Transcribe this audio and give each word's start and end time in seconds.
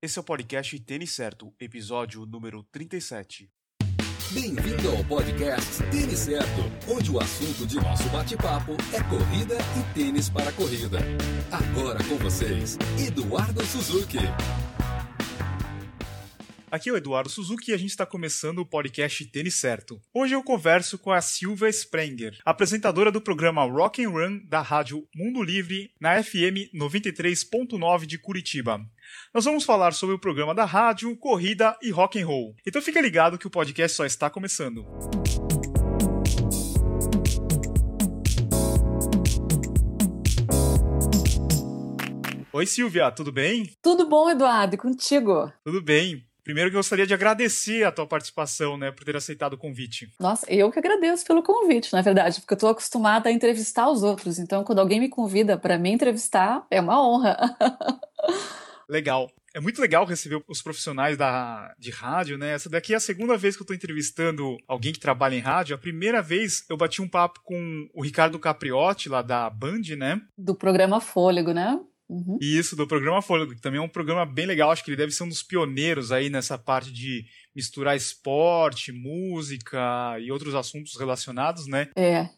Esse 0.00 0.16
é 0.16 0.20
o 0.20 0.24
podcast 0.24 0.78
Tênis 0.78 1.10
Certo, 1.10 1.52
episódio 1.58 2.24
número 2.24 2.62
37. 2.70 3.50
Bem-vindo 4.30 4.90
ao 4.90 5.02
podcast 5.02 5.82
Tênis 5.90 6.20
Certo, 6.20 6.60
onde 6.88 7.10
o 7.10 7.18
assunto 7.18 7.66
de 7.66 7.74
nosso 7.80 8.08
bate-papo 8.10 8.76
é 8.92 9.02
corrida 9.02 9.56
e 9.76 9.94
tênis 9.94 10.30
para 10.30 10.52
corrida. 10.52 10.98
Agora 11.50 11.98
com 12.04 12.16
vocês, 12.16 12.78
Eduardo 12.96 13.66
Suzuki. 13.66 14.18
Aqui 16.70 16.90
é 16.90 16.92
o 16.92 16.96
Eduardo 16.98 17.30
Suzuki 17.30 17.70
e 17.70 17.74
a 17.74 17.78
gente 17.78 17.90
está 17.90 18.04
começando 18.04 18.58
o 18.58 18.66
podcast 18.66 19.24
Tênis 19.24 19.54
Certo. 19.54 19.98
Hoje 20.12 20.34
eu 20.34 20.42
converso 20.42 20.98
com 20.98 21.10
a 21.10 21.18
Silvia 21.18 21.68
Sprenger, 21.70 22.38
apresentadora 22.44 23.10
do 23.10 23.22
programa 23.22 23.64
Rock 23.64 24.04
and 24.04 24.10
Run 24.10 24.40
da 24.46 24.60
rádio 24.60 25.08
Mundo 25.14 25.42
Livre 25.42 25.90
na 25.98 26.22
FM 26.22 26.68
93.9 26.74 28.04
de 28.04 28.18
Curitiba. 28.18 28.84
Nós 29.32 29.46
vamos 29.46 29.64
falar 29.64 29.92
sobre 29.92 30.14
o 30.14 30.18
programa 30.18 30.54
da 30.54 30.66
rádio, 30.66 31.16
corrida 31.16 31.74
e 31.80 31.90
rock 31.90 32.20
and 32.20 32.26
roll. 32.26 32.54
Então 32.66 32.82
fica 32.82 33.00
ligado 33.00 33.38
que 33.38 33.46
o 33.46 33.50
podcast 33.50 33.96
só 33.96 34.04
está 34.04 34.28
começando. 34.28 34.84
Oi 42.52 42.66
Silvia, 42.66 43.10
tudo 43.10 43.32
bem? 43.32 43.70
Tudo 43.80 44.06
bom, 44.06 44.28
Eduardo, 44.28 44.74
e 44.74 44.78
contigo? 44.78 45.50
Tudo 45.64 45.80
bem. 45.80 46.27
Primeiro 46.48 46.70
que 46.70 46.76
eu 46.76 46.78
gostaria 46.78 47.06
de 47.06 47.12
agradecer 47.12 47.84
a 47.84 47.92
tua 47.92 48.06
participação, 48.06 48.78
né, 48.78 48.90
por 48.90 49.04
ter 49.04 49.14
aceitado 49.14 49.52
o 49.52 49.58
convite. 49.58 50.10
Nossa, 50.18 50.50
eu 50.50 50.72
que 50.72 50.78
agradeço 50.78 51.22
pelo 51.26 51.42
convite, 51.42 51.92
na 51.92 52.00
verdade, 52.00 52.40
porque 52.40 52.54
eu 52.54 52.58
tô 52.58 52.68
acostumada 52.68 53.28
a 53.28 53.32
entrevistar 53.32 53.90
os 53.90 54.02
outros. 54.02 54.38
Então, 54.38 54.64
quando 54.64 54.78
alguém 54.78 54.98
me 54.98 55.10
convida 55.10 55.58
para 55.58 55.76
me 55.76 55.90
entrevistar, 55.90 56.66
é 56.70 56.80
uma 56.80 57.06
honra. 57.06 57.36
legal. 58.88 59.30
É 59.54 59.60
muito 59.60 59.78
legal 59.78 60.06
receber 60.06 60.42
os 60.48 60.62
profissionais 60.62 61.18
da, 61.18 61.74
de 61.78 61.90
rádio, 61.90 62.38
né? 62.38 62.54
Essa 62.54 62.70
daqui 62.70 62.94
é 62.94 62.96
a 62.96 63.00
segunda 63.00 63.36
vez 63.36 63.54
que 63.54 63.62
eu 63.62 63.66
tô 63.66 63.74
entrevistando 63.74 64.56
alguém 64.66 64.94
que 64.94 65.00
trabalha 65.00 65.34
em 65.34 65.40
rádio. 65.40 65.74
A 65.74 65.78
primeira 65.78 66.22
vez 66.22 66.64
eu 66.70 66.78
bati 66.78 67.02
um 67.02 67.08
papo 67.08 67.40
com 67.44 67.86
o 67.92 68.02
Ricardo 68.02 68.38
Capriotti, 68.38 69.10
lá 69.10 69.20
da 69.20 69.50
Band, 69.50 69.82
né? 69.98 70.18
Do 70.38 70.54
programa 70.54 70.98
Fôlego, 70.98 71.52
né? 71.52 71.78
Uhum. 72.08 72.38
Isso, 72.40 72.74
do 72.74 72.86
programa 72.86 73.20
Fôlego, 73.20 73.54
que 73.54 73.60
também 73.60 73.78
é 73.78 73.82
um 73.82 73.88
programa 73.88 74.24
bem 74.24 74.46
legal. 74.46 74.70
Acho 74.70 74.82
que 74.82 74.90
ele 74.90 74.96
deve 74.96 75.12
ser 75.12 75.24
um 75.24 75.28
dos 75.28 75.42
pioneiros 75.42 76.10
aí 76.10 76.30
nessa 76.30 76.56
parte 76.56 76.90
de 76.90 77.26
misturar 77.54 77.96
esporte, 77.96 78.92
música 78.92 80.16
e 80.20 80.32
outros 80.32 80.54
assuntos 80.54 80.96
relacionados, 80.96 81.66
né? 81.66 81.90
É. 81.96 82.30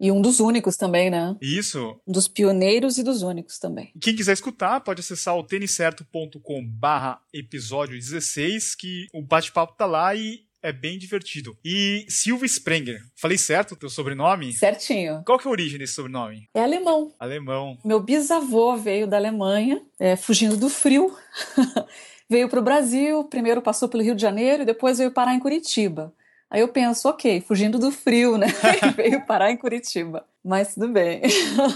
E 0.00 0.12
um 0.12 0.22
dos 0.22 0.38
únicos 0.38 0.76
também, 0.76 1.10
né? 1.10 1.36
Isso. 1.42 2.00
Um 2.06 2.12
dos 2.12 2.28
pioneiros 2.28 2.98
e 2.98 3.02
dos 3.02 3.22
únicos 3.22 3.58
também. 3.58 3.92
Quem 4.00 4.14
quiser 4.14 4.32
escutar, 4.32 4.80
pode 4.80 5.00
acessar 5.00 5.36
o 5.36 5.42
têniscerto.com 5.42 6.64
barra 6.64 7.20
episódio 7.34 7.98
16, 7.98 8.76
que 8.76 9.06
o 9.12 9.20
bate-papo 9.20 9.76
tá 9.76 9.86
lá 9.86 10.14
e 10.14 10.47
é 10.62 10.72
bem 10.72 10.98
divertido. 10.98 11.56
E 11.64 12.04
Silvia 12.08 12.46
Sprenger, 12.46 13.00
falei 13.16 13.38
certo 13.38 13.72
o 13.72 13.76
teu 13.76 13.88
sobrenome? 13.88 14.52
Certinho. 14.52 15.22
Qual 15.24 15.38
que 15.38 15.46
é 15.46 15.48
a 15.48 15.52
origem 15.52 15.78
desse 15.78 15.94
sobrenome? 15.94 16.48
É 16.54 16.62
alemão. 16.62 17.12
Alemão. 17.18 17.78
Meu 17.84 18.00
bisavô 18.00 18.76
veio 18.76 19.06
da 19.06 19.16
Alemanha, 19.16 19.80
é, 19.98 20.16
fugindo 20.16 20.56
do 20.56 20.68
frio. 20.68 21.16
veio 22.28 22.48
para 22.48 22.60
o 22.60 22.64
Brasil, 22.64 23.24
primeiro 23.24 23.62
passou 23.62 23.88
pelo 23.88 24.02
Rio 24.02 24.14
de 24.14 24.22
Janeiro 24.22 24.62
e 24.62 24.66
depois 24.66 24.98
veio 24.98 25.10
parar 25.10 25.34
em 25.34 25.40
Curitiba. 25.40 26.12
Aí 26.50 26.60
eu 26.60 26.68
penso, 26.68 27.08
ok, 27.08 27.42
fugindo 27.42 27.78
do 27.78 27.92
frio, 27.92 28.38
né? 28.38 28.46
veio 28.96 29.24
parar 29.26 29.50
em 29.50 29.56
Curitiba. 29.56 30.24
Mas 30.48 30.72
tudo 30.72 30.88
bem. 30.88 31.20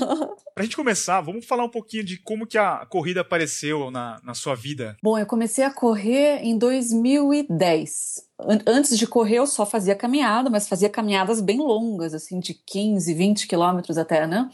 Pra 0.55 0.65
gente 0.65 0.77
começar, 0.77 1.21
vamos 1.21 1.45
falar 1.45 1.63
um 1.63 1.69
pouquinho 1.69 2.03
de 2.03 2.17
como 2.17 2.47
que 2.47 2.57
a 2.57 2.87
corrida 2.87 3.21
apareceu 3.21 3.91
na, 3.91 4.19
na 4.25 4.33
sua 4.33 4.55
vida. 4.55 4.97
Bom, 5.03 5.19
eu 5.19 5.27
comecei 5.27 5.63
a 5.63 5.71
correr 5.71 6.39
em 6.43 6.57
2010. 6.57 8.31
Antes 8.67 8.97
de 8.97 9.07
correr, 9.07 9.37
eu 9.37 9.47
só 9.47 9.67
fazia 9.67 9.95
caminhada, 9.95 10.49
mas 10.49 10.69
fazia 10.69 10.89
caminhadas 10.89 11.43
bem 11.43 11.59
longas, 11.59 12.15
assim, 12.15 12.41
de 12.41 12.55
15, 12.55 13.13
20 13.13 13.47
quilômetros 13.47 13.99
até, 13.99 14.27
né? 14.27 14.49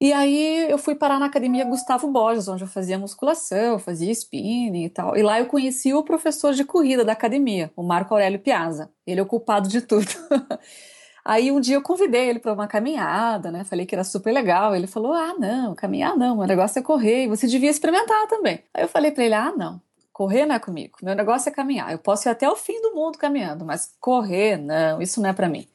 E 0.00 0.12
aí 0.12 0.70
eu 0.70 0.78
fui 0.78 0.94
parar 0.94 1.18
na 1.18 1.26
academia 1.26 1.64
Gustavo 1.64 2.06
Borges, 2.12 2.46
onde 2.46 2.62
eu 2.62 2.68
fazia 2.68 2.98
musculação, 3.00 3.80
fazia 3.80 4.12
spinning 4.12 4.84
e 4.84 4.90
tal. 4.90 5.16
E 5.16 5.22
lá 5.24 5.40
eu 5.40 5.46
conheci 5.46 5.92
o 5.92 6.04
professor 6.04 6.54
de 6.54 6.64
corrida 6.64 7.04
da 7.04 7.12
academia, 7.12 7.72
o 7.74 7.82
Marco 7.82 8.14
Aurélio 8.14 8.38
Piazza. 8.38 8.90
Ele 9.04 9.18
é 9.18 9.22
o 9.22 9.26
culpado 9.26 9.68
de 9.68 9.80
tudo. 9.80 10.06
Aí 11.24 11.50
um 11.50 11.58
dia 11.58 11.76
eu 11.76 11.82
convidei 11.82 12.28
ele 12.28 12.38
para 12.38 12.52
uma 12.52 12.66
caminhada, 12.66 13.50
né? 13.50 13.64
Falei 13.64 13.86
que 13.86 13.94
era 13.94 14.04
super 14.04 14.32
legal. 14.32 14.76
Ele 14.76 14.86
falou: 14.86 15.12
Ah, 15.14 15.34
não, 15.38 15.74
caminhar 15.74 16.16
não, 16.16 16.36
meu 16.36 16.46
negócio 16.46 16.78
é 16.78 16.82
correr, 16.82 17.28
você 17.28 17.46
devia 17.46 17.70
experimentar 17.70 18.26
também. 18.28 18.62
Aí 18.74 18.84
eu 18.84 18.88
falei 18.88 19.10
para 19.10 19.24
ele: 19.24 19.34
Ah, 19.34 19.52
não, 19.56 19.80
correr 20.12 20.44
não 20.44 20.54
é 20.54 20.58
comigo, 20.58 20.98
meu 21.02 21.14
negócio 21.14 21.48
é 21.48 21.52
caminhar. 21.52 21.90
Eu 21.92 21.98
posso 21.98 22.28
ir 22.28 22.30
até 22.30 22.48
o 22.48 22.56
fim 22.56 22.80
do 22.82 22.94
mundo 22.94 23.18
caminhando, 23.18 23.64
mas 23.64 23.94
correr, 24.00 24.58
não, 24.58 25.00
isso 25.00 25.20
não 25.22 25.30
é 25.30 25.32
para 25.32 25.48
mim. 25.48 25.66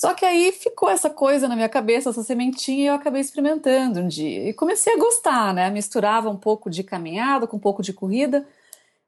Só 0.00 0.14
que 0.14 0.24
aí 0.24 0.50
ficou 0.50 0.88
essa 0.88 1.10
coisa 1.10 1.46
na 1.46 1.54
minha 1.54 1.68
cabeça, 1.68 2.08
essa 2.08 2.22
sementinha, 2.22 2.84
e 2.84 2.86
eu 2.86 2.94
acabei 2.94 3.20
experimentando 3.20 4.00
um 4.00 4.08
dia. 4.08 4.48
E 4.48 4.54
comecei 4.54 4.94
a 4.94 4.98
gostar, 4.98 5.52
né? 5.52 5.68
Misturava 5.68 6.30
um 6.30 6.38
pouco 6.38 6.70
de 6.70 6.82
caminhada 6.82 7.46
com 7.46 7.58
um 7.58 7.60
pouco 7.60 7.82
de 7.82 7.92
corrida. 7.92 8.46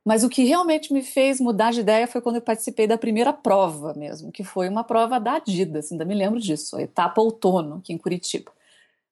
Mas 0.04 0.24
o 0.24 0.28
que 0.28 0.44
realmente 0.44 0.92
me 0.92 1.02
fez 1.02 1.40
mudar 1.40 1.70
de 1.72 1.80
ideia 1.80 2.08
foi 2.08 2.20
quando 2.20 2.36
eu 2.36 2.42
participei 2.42 2.86
da 2.86 2.98
primeira 2.98 3.32
prova 3.32 3.94
mesmo, 3.94 4.32
que 4.32 4.42
foi 4.42 4.68
uma 4.68 4.82
prova 4.82 5.20
da 5.20 5.34
Adidas, 5.34 5.92
ainda 5.92 6.04
me 6.04 6.14
lembro 6.14 6.40
disso, 6.40 6.76
a 6.76 6.82
etapa 6.82 7.20
outono 7.20 7.76
aqui 7.76 7.92
em 7.92 7.98
Curitiba. 7.98 8.50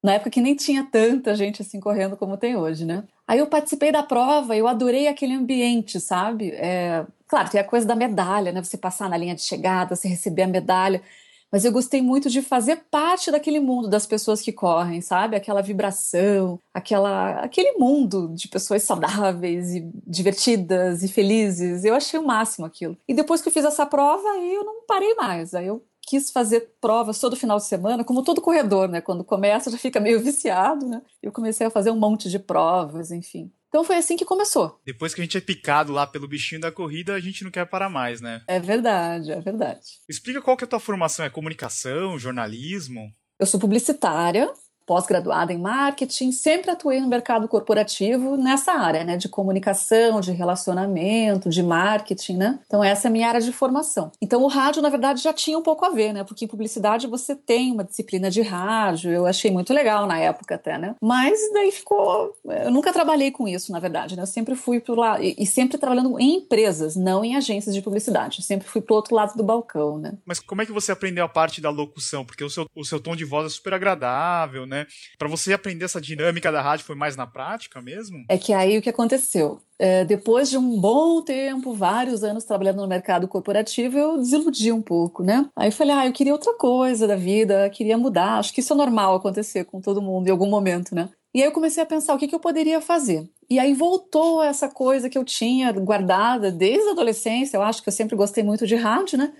Na 0.02 0.14
época 0.14 0.30
que 0.30 0.40
nem 0.40 0.56
tinha 0.56 0.82
tanta 0.84 1.34
gente 1.34 1.62
assim 1.62 1.78
correndo 1.78 2.16
como 2.16 2.36
tem 2.36 2.56
hoje, 2.56 2.84
né? 2.86 3.04
Aí 3.28 3.38
eu 3.38 3.46
participei 3.46 3.92
da 3.92 4.02
prova, 4.02 4.56
eu 4.56 4.66
adorei 4.66 5.06
aquele 5.06 5.34
ambiente, 5.34 6.00
sabe? 6.00 6.50
É, 6.52 7.06
claro, 7.28 7.50
tem 7.50 7.60
a 7.60 7.64
coisa 7.64 7.86
da 7.86 7.94
medalha, 7.94 8.50
né? 8.50 8.62
Você 8.62 8.78
passar 8.78 9.08
na 9.10 9.16
linha 9.16 9.34
de 9.34 9.42
chegada, 9.42 9.94
você 9.94 10.08
receber 10.08 10.42
a 10.42 10.48
medalha 10.48 11.02
mas 11.50 11.64
eu 11.64 11.72
gostei 11.72 12.00
muito 12.00 12.30
de 12.30 12.42
fazer 12.42 12.84
parte 12.90 13.30
daquele 13.30 13.60
mundo 13.60 13.88
das 13.88 14.06
pessoas 14.06 14.40
que 14.40 14.52
correm, 14.52 15.00
sabe? 15.00 15.36
Aquela 15.36 15.62
vibração, 15.62 16.58
aquela, 16.72 17.40
aquele 17.40 17.72
mundo 17.72 18.28
de 18.34 18.48
pessoas 18.48 18.82
saudáveis 18.82 19.74
e 19.74 19.90
divertidas 20.06 21.02
e 21.02 21.08
felizes. 21.08 21.84
Eu 21.84 21.94
achei 21.94 22.18
o 22.18 22.26
máximo 22.26 22.66
aquilo. 22.66 22.96
E 23.08 23.14
depois 23.14 23.42
que 23.42 23.48
eu 23.48 23.52
fiz 23.52 23.64
essa 23.64 23.86
prova, 23.86 24.28
aí 24.30 24.54
eu 24.54 24.64
não 24.64 24.84
parei 24.86 25.14
mais. 25.14 25.54
Aí 25.54 25.66
eu 25.66 25.84
quis 26.02 26.30
fazer 26.30 26.74
provas 26.80 27.20
todo 27.20 27.36
final 27.36 27.58
de 27.58 27.64
semana, 27.64 28.04
como 28.04 28.24
todo 28.24 28.40
corredor, 28.40 28.88
né? 28.88 29.00
Quando 29.00 29.24
começa 29.24 29.70
já 29.70 29.78
fica 29.78 30.00
meio 30.00 30.18
viciado, 30.22 30.86
né? 30.86 31.02
Eu 31.22 31.32
comecei 31.32 31.66
a 31.66 31.70
fazer 31.70 31.90
um 31.90 31.98
monte 31.98 32.28
de 32.28 32.38
provas, 32.38 33.10
enfim. 33.10 33.50
Então 33.70 33.84
foi 33.84 33.96
assim 33.96 34.16
que 34.16 34.24
começou. 34.24 34.80
Depois 34.84 35.14
que 35.14 35.20
a 35.20 35.24
gente 35.24 35.38
é 35.38 35.40
picado 35.40 35.92
lá 35.92 36.04
pelo 36.04 36.26
bichinho 36.26 36.60
da 36.60 36.72
corrida, 36.72 37.14
a 37.14 37.20
gente 37.20 37.44
não 37.44 37.52
quer 37.52 37.64
parar 37.66 37.88
mais, 37.88 38.20
né? 38.20 38.42
É 38.48 38.58
verdade, 38.58 39.30
é 39.30 39.40
verdade. 39.40 39.80
Explica 40.08 40.42
qual 40.42 40.56
que 40.56 40.64
é 40.64 40.66
a 40.66 40.68
tua 40.68 40.80
formação, 40.80 41.24
é 41.24 41.30
comunicação, 41.30 42.18
jornalismo? 42.18 43.12
Eu 43.38 43.46
sou 43.46 43.60
publicitária, 43.60 44.52
pós-graduada 44.90 45.52
em 45.52 45.56
marketing, 45.58 46.32
sempre 46.32 46.68
atuei 46.68 47.00
no 47.00 47.06
mercado 47.06 47.46
corporativo 47.46 48.36
nessa 48.36 48.72
área, 48.72 49.04
né, 49.04 49.16
de 49.16 49.28
comunicação, 49.28 50.20
de 50.20 50.32
relacionamento, 50.32 51.48
de 51.48 51.62
marketing, 51.62 52.36
né? 52.36 52.58
Então 52.66 52.82
essa 52.82 53.06
é 53.06 53.08
a 53.08 53.12
minha 53.12 53.28
área 53.28 53.40
de 53.40 53.52
formação. 53.52 54.10
Então 54.20 54.42
o 54.42 54.48
rádio, 54.48 54.82
na 54.82 54.88
verdade, 54.88 55.22
já 55.22 55.32
tinha 55.32 55.56
um 55.56 55.62
pouco 55.62 55.84
a 55.84 55.90
ver, 55.90 56.12
né? 56.12 56.24
Porque 56.24 56.44
em 56.44 56.48
publicidade 56.48 57.06
você 57.06 57.36
tem 57.36 57.70
uma 57.70 57.84
disciplina 57.84 58.28
de 58.28 58.42
rádio, 58.42 59.12
eu 59.12 59.26
achei 59.26 59.48
muito 59.48 59.72
legal 59.72 60.08
na 60.08 60.18
época 60.18 60.56
até, 60.56 60.76
né? 60.76 60.96
Mas 61.00 61.38
daí 61.52 61.70
ficou, 61.70 62.34
eu 62.44 62.72
nunca 62.72 62.92
trabalhei 62.92 63.30
com 63.30 63.46
isso, 63.46 63.70
na 63.70 63.78
verdade, 63.78 64.16
né? 64.16 64.22
Eu 64.22 64.26
sempre 64.26 64.56
fui 64.56 64.82
lá 64.88 65.20
e, 65.20 65.36
e 65.38 65.46
sempre 65.46 65.78
trabalhando 65.78 66.18
em 66.18 66.38
empresas, 66.38 66.96
não 66.96 67.24
em 67.24 67.36
agências 67.36 67.76
de 67.76 67.80
publicidade. 67.80 68.40
Eu 68.40 68.44
sempre 68.44 68.66
fui 68.66 68.80
pro 68.80 68.96
outro 68.96 69.14
lado 69.14 69.36
do 69.36 69.44
balcão, 69.44 69.98
né? 69.98 70.14
Mas 70.26 70.40
como 70.40 70.62
é 70.62 70.66
que 70.66 70.72
você 70.72 70.90
aprendeu 70.90 71.24
a 71.24 71.28
parte 71.28 71.60
da 71.60 71.70
locução? 71.70 72.24
Porque 72.24 72.42
o 72.42 72.50
seu, 72.50 72.66
o 72.74 72.84
seu 72.84 72.98
tom 72.98 73.14
de 73.14 73.24
voz 73.24 73.46
é 73.46 73.48
super 73.50 73.72
agradável, 73.72 74.66
né? 74.66 74.79
Para 75.18 75.28
você 75.28 75.52
aprender 75.52 75.84
essa 75.84 76.00
dinâmica 76.00 76.50
da 76.50 76.60
rádio 76.60 76.84
foi 76.84 76.96
mais 76.96 77.16
na 77.16 77.26
prática 77.26 77.80
mesmo? 77.80 78.24
É 78.28 78.38
que 78.38 78.52
aí 78.52 78.78
o 78.78 78.82
que 78.82 78.90
aconteceu? 78.90 79.60
É, 79.78 80.04
depois 80.04 80.50
de 80.50 80.58
um 80.58 80.78
bom 80.78 81.22
tempo, 81.22 81.72
vários 81.72 82.22
anos 82.22 82.44
trabalhando 82.44 82.82
no 82.82 82.88
mercado 82.88 83.26
corporativo, 83.26 83.96
eu 83.96 84.18
desiludi 84.18 84.70
um 84.70 84.82
pouco, 84.82 85.22
né? 85.22 85.48
Aí 85.56 85.70
falei, 85.70 85.94
ah, 85.94 86.06
eu 86.06 86.12
queria 86.12 86.32
outra 86.32 86.54
coisa 86.54 87.06
da 87.06 87.16
vida, 87.16 87.70
queria 87.70 87.96
mudar. 87.96 88.38
Acho 88.38 88.52
que 88.52 88.60
isso 88.60 88.72
é 88.72 88.76
normal 88.76 89.14
acontecer 89.14 89.64
com 89.64 89.80
todo 89.80 90.02
mundo 90.02 90.28
em 90.28 90.30
algum 90.30 90.48
momento, 90.48 90.94
né? 90.94 91.08
E 91.32 91.40
aí 91.40 91.48
eu 91.48 91.52
comecei 91.52 91.82
a 91.82 91.86
pensar 91.86 92.14
o 92.14 92.18
que, 92.18 92.26
que 92.26 92.34
eu 92.34 92.40
poderia 92.40 92.80
fazer. 92.80 93.28
E 93.48 93.58
aí 93.58 93.72
voltou 93.72 94.42
essa 94.42 94.68
coisa 94.68 95.08
que 95.08 95.16
eu 95.16 95.24
tinha 95.24 95.72
guardada 95.72 96.50
desde 96.50 96.88
a 96.88 96.92
adolescência. 96.92 97.56
Eu 97.56 97.62
acho 97.62 97.82
que 97.82 97.88
eu 97.88 97.92
sempre 97.92 98.16
gostei 98.16 98.42
muito 98.42 98.66
de 98.66 98.74
rádio, 98.74 99.16
né? 99.16 99.32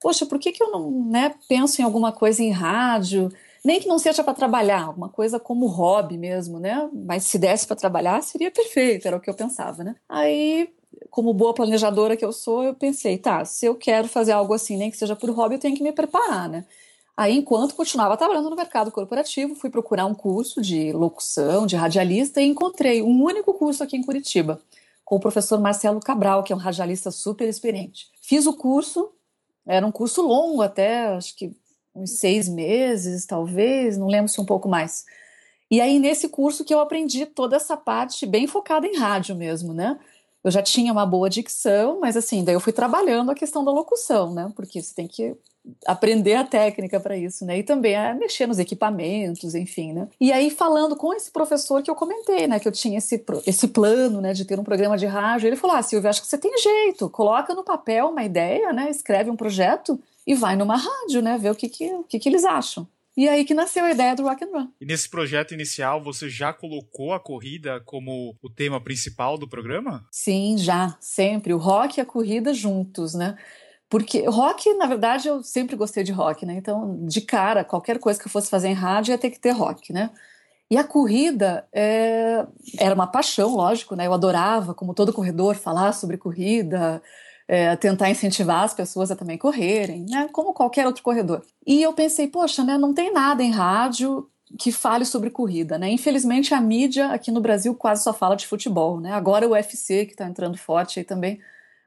Poxa, 0.00 0.26
por 0.26 0.38
que, 0.38 0.52
que 0.52 0.62
eu 0.62 0.70
não 0.70 1.08
né, 1.08 1.34
penso 1.48 1.80
em 1.80 1.84
alguma 1.84 2.12
coisa 2.12 2.42
em 2.42 2.50
rádio? 2.50 3.30
Nem 3.66 3.80
que 3.80 3.88
não 3.88 3.98
seja 3.98 4.22
para 4.22 4.32
trabalhar, 4.32 4.90
uma 4.90 5.08
coisa 5.08 5.40
como 5.40 5.66
hobby 5.66 6.16
mesmo, 6.16 6.60
né? 6.60 6.88
Mas 6.92 7.24
se 7.24 7.36
desse 7.36 7.66
para 7.66 7.74
trabalhar, 7.74 8.22
seria 8.22 8.48
perfeito, 8.48 9.08
era 9.08 9.16
o 9.16 9.20
que 9.20 9.28
eu 9.28 9.34
pensava, 9.34 9.82
né? 9.82 9.96
Aí, 10.08 10.72
como 11.10 11.34
boa 11.34 11.52
planejadora 11.52 12.16
que 12.16 12.24
eu 12.24 12.32
sou, 12.32 12.62
eu 12.62 12.74
pensei, 12.74 13.18
tá, 13.18 13.44
se 13.44 13.66
eu 13.66 13.74
quero 13.74 14.06
fazer 14.06 14.30
algo 14.30 14.54
assim, 14.54 14.76
nem 14.76 14.88
que 14.88 14.96
seja 14.96 15.16
por 15.16 15.28
hobby, 15.30 15.56
eu 15.56 15.58
tenho 15.58 15.76
que 15.76 15.82
me 15.82 15.90
preparar, 15.90 16.48
né? 16.48 16.64
Aí, 17.16 17.36
enquanto 17.36 17.74
continuava 17.74 18.16
trabalhando 18.16 18.48
no 18.48 18.54
mercado 18.54 18.92
corporativo, 18.92 19.56
fui 19.56 19.68
procurar 19.68 20.06
um 20.06 20.14
curso 20.14 20.62
de 20.62 20.92
locução, 20.92 21.66
de 21.66 21.74
radialista, 21.74 22.40
e 22.40 22.46
encontrei 22.46 23.02
um 23.02 23.20
único 23.20 23.52
curso 23.52 23.82
aqui 23.82 23.96
em 23.96 24.04
Curitiba, 24.04 24.60
com 25.04 25.16
o 25.16 25.20
professor 25.20 25.58
Marcelo 25.58 25.98
Cabral, 25.98 26.44
que 26.44 26.52
é 26.52 26.56
um 26.56 26.60
radialista 26.60 27.10
super 27.10 27.48
experiente. 27.48 28.06
Fiz 28.22 28.46
o 28.46 28.52
curso, 28.52 29.10
era 29.66 29.84
um 29.84 29.90
curso 29.90 30.22
longo 30.22 30.62
até, 30.62 31.08
acho 31.08 31.34
que 31.34 31.52
uns 31.96 32.18
seis 32.18 32.48
meses, 32.48 33.26
talvez, 33.26 33.96
não 33.96 34.06
lembro 34.06 34.28
se 34.28 34.40
um 34.40 34.44
pouco 34.44 34.68
mais. 34.68 35.04
E 35.70 35.80
aí, 35.80 35.98
nesse 35.98 36.28
curso 36.28 36.64
que 36.64 36.72
eu 36.72 36.80
aprendi 36.80 37.26
toda 37.26 37.56
essa 37.56 37.76
parte 37.76 38.24
bem 38.24 38.46
focada 38.46 38.86
em 38.86 38.96
rádio 38.96 39.34
mesmo, 39.34 39.72
né? 39.72 39.98
Eu 40.44 40.50
já 40.50 40.62
tinha 40.62 40.92
uma 40.92 41.04
boa 41.04 41.28
dicção, 41.28 41.98
mas 41.98 42.16
assim, 42.16 42.44
daí 42.44 42.54
eu 42.54 42.60
fui 42.60 42.72
trabalhando 42.72 43.32
a 43.32 43.34
questão 43.34 43.64
da 43.64 43.72
locução, 43.72 44.32
né? 44.32 44.52
Porque 44.54 44.80
você 44.80 44.94
tem 44.94 45.08
que 45.08 45.34
aprender 45.84 46.34
a 46.34 46.44
técnica 46.44 47.00
para 47.00 47.16
isso, 47.16 47.44
né? 47.44 47.58
E 47.58 47.62
também 47.64 47.96
a 47.96 48.14
mexer 48.14 48.46
nos 48.46 48.60
equipamentos, 48.60 49.56
enfim, 49.56 49.92
né? 49.92 50.08
E 50.20 50.32
aí 50.32 50.48
falando 50.48 50.94
com 50.94 51.12
esse 51.12 51.32
professor 51.32 51.82
que 51.82 51.90
eu 51.90 51.96
comentei, 51.96 52.46
né, 52.46 52.60
que 52.60 52.68
eu 52.68 52.72
tinha 52.72 52.98
esse 52.98 53.24
esse 53.44 53.66
plano, 53.66 54.20
né, 54.20 54.32
de 54.32 54.44
ter 54.44 54.58
um 54.60 54.62
programa 54.62 54.96
de 54.96 55.06
rádio, 55.06 55.48
ele 55.48 55.56
falou: 55.56 55.74
"Ah, 55.76 55.82
Silvia, 55.82 56.10
acho 56.10 56.22
que 56.22 56.28
você 56.28 56.38
tem 56.38 56.56
jeito. 56.58 57.10
Coloca 57.10 57.52
no 57.52 57.64
papel 57.64 58.08
uma 58.10 58.22
ideia, 58.22 58.72
né? 58.72 58.88
Escreve 58.88 59.30
um 59.30 59.36
projeto 59.36 60.00
e 60.26 60.34
vai 60.34 60.56
numa 60.56 60.76
rádio, 60.76 61.22
né, 61.22 61.38
ver 61.38 61.50
o 61.50 61.54
que 61.54 61.68
que, 61.68 61.90
o 61.92 62.04
que, 62.04 62.18
que 62.18 62.28
eles 62.28 62.44
acham". 62.44 62.88
E 63.16 63.26
aí 63.26 63.46
que 63.46 63.54
nasceu 63.54 63.84
a 63.84 63.90
ideia 63.90 64.14
do 64.14 64.24
Rock 64.24 64.44
and 64.44 64.50
Run. 64.52 64.68
E 64.78 64.84
nesse 64.84 65.08
projeto 65.08 65.54
inicial, 65.54 66.02
você 66.02 66.28
já 66.28 66.52
colocou 66.52 67.14
a 67.14 67.20
corrida 67.20 67.80
como 67.86 68.36
o 68.42 68.50
tema 68.50 68.78
principal 68.78 69.38
do 69.38 69.48
programa? 69.48 70.06
Sim, 70.10 70.58
já, 70.58 70.94
sempre. 71.00 71.54
O 71.54 71.58
rock 71.58 71.98
e 71.98 72.02
a 72.02 72.04
corrida 72.04 72.52
juntos, 72.52 73.14
né? 73.14 73.38
Porque 73.88 74.26
rock, 74.28 74.70
na 74.74 74.86
verdade, 74.86 75.28
eu 75.28 75.42
sempre 75.42 75.76
gostei 75.76 76.04
de 76.04 76.12
rock, 76.12 76.44
né? 76.44 76.54
Então, 76.54 77.06
de 77.06 77.22
cara, 77.22 77.64
qualquer 77.64 77.98
coisa 77.98 78.20
que 78.20 78.26
eu 78.26 78.30
fosse 78.30 78.50
fazer 78.50 78.68
em 78.68 78.74
rádio 78.74 79.12
ia 79.12 79.18
ter 79.18 79.30
que 79.30 79.40
ter 79.40 79.52
rock, 79.52 79.94
né? 79.94 80.10
E 80.70 80.76
a 80.76 80.84
corrida 80.84 81.66
é... 81.72 82.44
era 82.78 82.94
uma 82.94 83.06
paixão, 83.06 83.54
lógico, 83.54 83.96
né? 83.96 84.06
Eu 84.06 84.12
adorava, 84.12 84.74
como 84.74 84.92
todo 84.92 85.12
corredor, 85.12 85.54
falar 85.54 85.92
sobre 85.92 86.18
corrida, 86.18 87.00
é, 87.48 87.76
tentar 87.76 88.10
incentivar 88.10 88.64
as 88.64 88.74
pessoas 88.74 89.10
a 89.10 89.16
também 89.16 89.38
correrem, 89.38 90.04
né? 90.08 90.28
Como 90.32 90.52
qualquer 90.52 90.86
outro 90.86 91.02
corredor. 91.02 91.42
E 91.66 91.82
eu 91.82 91.92
pensei, 91.92 92.28
poxa, 92.28 92.64
né? 92.64 92.76
Não 92.76 92.92
tem 92.92 93.12
nada 93.12 93.42
em 93.42 93.50
rádio 93.50 94.28
que 94.58 94.70
fale 94.70 95.04
sobre 95.04 95.30
corrida, 95.30 95.78
né? 95.78 95.90
Infelizmente 95.90 96.54
a 96.54 96.60
mídia 96.60 97.08
aqui 97.08 97.30
no 97.30 97.40
Brasil 97.40 97.74
quase 97.74 98.02
só 98.02 98.12
fala 98.12 98.36
de 98.36 98.46
futebol, 98.46 99.00
né? 99.00 99.12
Agora 99.12 99.46
o 99.46 99.52
UFC 99.52 100.06
que 100.06 100.12
está 100.12 100.26
entrando 100.26 100.56
forte 100.56 100.98
aí 100.98 101.04
também 101.04 101.40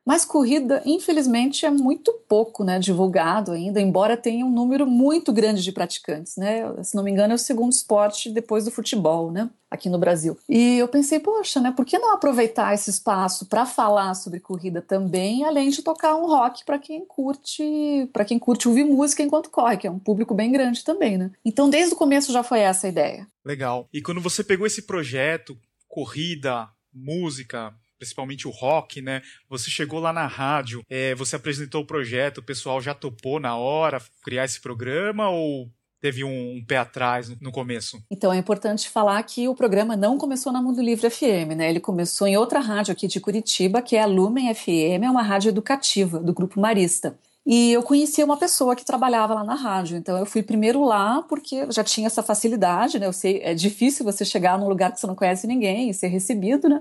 mas 0.10 0.26
corrida, 0.26 0.82
infelizmente, 0.88 1.68
é 1.68 1.70
muito 1.70 2.12
pouco 2.28 2.64
né, 2.64 2.80
divulgado 2.80 3.52
ainda, 3.52 3.80
embora 3.80 4.18
tenha 4.18 4.44
um 4.44 4.50
número 4.50 4.88
muito 4.88 5.32
grande 5.32 5.62
de 5.62 5.72
praticantes. 5.72 6.36
Né? 6.36 6.64
Se 6.84 6.96
não 6.96 7.04
me 7.04 7.12
engano, 7.12 7.34
é 7.34 7.36
o 7.36 7.38
segundo 7.38 7.72
esporte 7.72 8.32
depois 8.32 8.66
do 8.66 8.72
futebol, 8.72 9.32
né? 9.32 9.52
Aqui 9.70 9.88
no 9.88 10.00
Brasil. 10.00 10.36
E 10.50 10.80
eu 10.80 10.88
pensei, 10.88 11.20
poxa, 11.20 11.60
né? 11.60 11.72
Por 11.72 11.86
que 11.86 12.00
não 12.00 12.12
aproveitar 12.12 12.74
esse 12.74 12.90
espaço 12.90 13.46
para 13.46 13.68
falar 13.68 14.16
sobre 14.16 14.40
corrida 14.40 14.82
também, 14.82 15.46
além 15.46 15.70
de 15.70 15.84
tocar 15.84 16.16
um 16.16 16.26
rock 16.26 16.66
para 16.66 16.80
quem 16.80 17.06
curte, 17.06 18.10
para 18.12 18.26
quem 18.26 18.40
curte 18.40 18.68
ouvir 18.68 18.86
música 18.86 19.22
enquanto 19.22 19.52
corre, 19.52 19.78
que 19.78 19.86
é 19.86 19.92
um 19.92 20.00
público 20.00 20.34
bem 20.34 20.52
grande 20.52 20.84
também, 20.84 21.20
né? 21.20 21.30
Então, 21.46 21.70
desde 21.70 21.94
o 21.94 21.98
começo 21.98 22.34
já 22.34 22.42
foi 22.42 22.62
essa 22.62 22.88
a 22.88 22.90
ideia. 22.90 23.28
Legal. 23.46 23.88
E 23.94 24.02
quando 24.02 24.22
você 24.22 24.44
pegou 24.44 24.66
esse 24.66 24.88
projeto, 24.88 25.56
corrida, 25.88 26.68
música, 26.92 27.72
principalmente 28.00 28.48
o 28.48 28.51
rock, 28.51 29.01
né? 29.01 29.22
Você 29.50 29.69
chegou 29.69 30.00
lá 30.00 30.12
na 30.12 30.25
rádio, 30.25 30.84
é, 30.90 31.13
você 31.13 31.36
apresentou 31.36 31.81
o 31.81 31.86
projeto, 31.86 32.40
o 32.40 32.44
pessoal 32.44 32.81
já 32.81 32.94
topou 32.94 33.40
na 33.40 33.56
hora 33.57 34.01
criar 34.24 34.46
esse 34.46 34.60
programa 34.60 35.30
ou 35.30 35.69
teve 36.01 36.24
um, 36.24 36.56
um, 36.56 36.63
pé 36.66 36.78
atrás 36.78 37.30
no 37.42 37.51
começo? 37.51 38.01
Então 38.10 38.31
é 38.31 38.38
importante 38.38 38.90
falar 38.90 39.22
que 39.24 39.48
o 39.50 39.54
programa 39.54 39.98
não 39.98 40.18
começou 40.18 40.51
na 40.51 40.62
Mundo 40.62 40.81
Livre 40.81 41.10
FM, 41.10 41.56
né? 41.57 41.69
Ele 41.69 41.81
começou 41.81 42.25
em 42.25 42.38
outra 42.38 42.60
rádio 42.60 42.94
aqui 42.94 43.06
de 43.06 43.19
Curitiba, 43.19 43.81
que 43.81 43.98
é 43.98 44.01
a 44.01 44.06
Lumen 44.06 44.54
FM, 44.54 45.04
é 45.04 45.10
uma 45.10 45.22
rádio 45.22 45.50
educativa 45.50 46.19
do 46.19 46.34
Grupo 46.34 46.60
Marista. 46.60 47.18
E 47.46 47.72
eu 47.72 47.81
conhecia 47.81 48.24
uma 48.24 48.38
pessoa 48.38 48.75
que 48.75 48.86
trabalhava 48.86 49.34
lá 49.34 49.44
na 49.44 49.56
rádio, 49.56 49.98
então 49.98 50.18
eu 50.18 50.25
fui 50.25 50.44
primeiro 50.44 50.84
lá 50.84 51.24
porque 51.24 51.66
já 51.72 51.84
tinha 51.84 52.07
essa 52.07 52.22
facilidade, 52.22 53.00
né? 53.00 53.07
Eu 53.07 53.13
sei, 53.13 53.42
é 53.44 53.54
difícil 53.54 54.06
você 54.06 54.24
chegar 54.24 54.57
num 54.57 54.69
lugar 54.69 54.92
que 54.92 55.00
você 55.00 55.07
não 55.07 55.16
conhece 55.16 55.48
ninguém 55.48 55.90
e 55.90 55.94
ser 55.94 56.07
recebido, 56.07 56.69
né? 56.69 56.80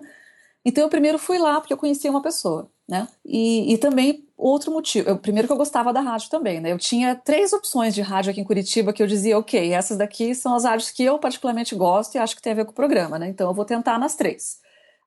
Então 0.65 0.85
eu 0.85 0.91
primeiro 0.91 1.19
fui 1.19 1.39
lá 1.39 1.61
porque 1.61 1.73
eu 1.73 1.79
conhecia 1.79 2.11
uma 2.11 2.23
pessoa, 2.23 2.71
né? 2.89 3.09
E, 3.25 3.73
e 3.73 3.79
também 3.79 4.27
outro 4.37 4.71
motivo, 4.71 5.09
eu, 5.09 5.19
primeiro 5.19 5.49
que 5.49 5.53
eu 5.53 5.57
gostava 5.57 5.93
da 5.93 6.01
rádio 6.01 6.31
também, 6.31 6.61
né? 6.61 6.73
Eu 6.73 6.79
tinha 6.79 7.17
três 7.17 7.53
opções 7.53 7.95
de 7.95 8.03
rádio 8.03 8.31
aqui 8.31 8.41
em 8.41 8.45
Curitiba 8.45 8.93
que 8.93 9.03
eu 9.03 9.07
dizia, 9.07 9.39
ok, 9.39 9.73
essas 9.73 9.97
daqui 9.99 10.35
são 10.35 10.55
as 10.55 10.65
rádios 10.65 10.91
que 10.91 11.03
eu 11.03 11.19
particularmente 11.19 11.75
gosto 11.75 12.15
e 12.15 12.19
acho 12.19 12.37
que 12.37 12.43
tem 12.43 12.53
a 12.53 12.57
ver 12.57 12.65
com 12.65 12.73
o 12.73 12.75
programa, 12.75 13.19
né? 13.19 13.29
Então 13.29 13.49
eu 13.49 13.55
vou 13.55 13.65
tentar 13.65 13.99
nas 13.99 14.15
três. 14.15 14.59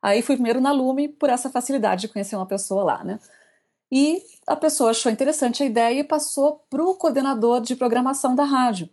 Aí 0.01 0.21
fui 0.21 0.36
primeiro 0.36 0.59
na 0.59 0.71
Lume 0.71 1.07
por 1.07 1.30
essa 1.30 1.50
facilidade 1.50 2.01
de 2.01 2.07
conhecer 2.07 2.36
uma 2.36 2.48
pessoa 2.48 2.83
lá, 2.83 3.03
né? 3.03 3.19
E 3.92 4.24
a 4.48 4.56
pessoa 4.56 4.92
achou 4.92 5.12
interessante 5.12 5.62
a 5.63 5.65
ideia 5.65 6.00
e 6.00 6.03
passou 6.03 6.63
para 6.69 6.83
o 6.83 6.95
coordenador 6.95 7.62
de 7.62 7.75
programação 7.75 8.33
da 8.33 8.45
rádio. 8.45 8.89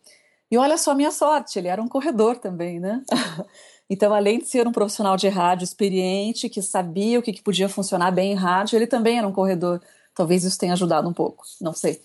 E 0.50 0.58
olha 0.58 0.76
só 0.76 0.90
a 0.93 0.94
minha 0.94 1.10
sorte, 1.10 1.58
ele 1.58 1.69
era 1.69 1.81
um 1.81 1.88
corredor 1.88 2.38
também, 2.38 2.81
né? 2.81 3.02
Então, 3.90 4.12
além 4.12 4.38
de 4.38 4.46
ser 4.46 4.67
um 4.67 4.73
profissional 4.73 5.17
de 5.17 5.29
rádio 5.29 5.64
experiente, 5.64 6.49
que 6.49 6.61
sabia 6.61 7.19
o 7.19 7.23
que, 7.23 7.32
que 7.32 7.43
podia 7.43 7.69
funcionar 7.69 8.11
bem 8.11 8.32
em 8.32 8.35
rádio, 8.35 8.76
ele 8.76 8.87
também 8.87 9.19
era 9.19 9.26
um 9.26 9.32
corredor. 9.32 9.81
Talvez 10.14 10.44
isso 10.44 10.58
tenha 10.58 10.75
ajudado 10.75 11.08
um 11.08 11.12
pouco, 11.12 11.44
não 11.61 11.73
sei. 11.73 12.02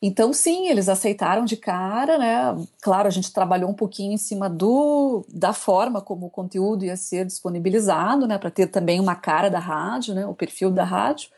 Então, 0.00 0.32
sim, 0.32 0.68
eles 0.68 0.88
aceitaram 0.88 1.44
de 1.44 1.56
cara, 1.56 2.18
né? 2.18 2.66
Claro, 2.82 3.08
a 3.08 3.10
gente 3.10 3.32
trabalhou 3.32 3.70
um 3.70 3.74
pouquinho 3.74 4.12
em 4.12 4.18
cima 4.18 4.48
do, 4.48 5.24
da 5.28 5.52
forma 5.54 6.02
como 6.02 6.26
o 6.26 6.30
conteúdo 6.30 6.84
ia 6.84 6.96
ser 6.96 7.24
disponibilizado, 7.24 8.26
né? 8.26 8.36
Para 8.38 8.50
ter 8.50 8.66
também 8.66 9.00
uma 9.00 9.14
cara 9.16 9.48
da 9.48 9.58
rádio, 9.58 10.14
né? 10.14 10.26
O 10.26 10.34
perfil 10.34 10.70
da 10.70 10.84
rádio. 10.84 11.30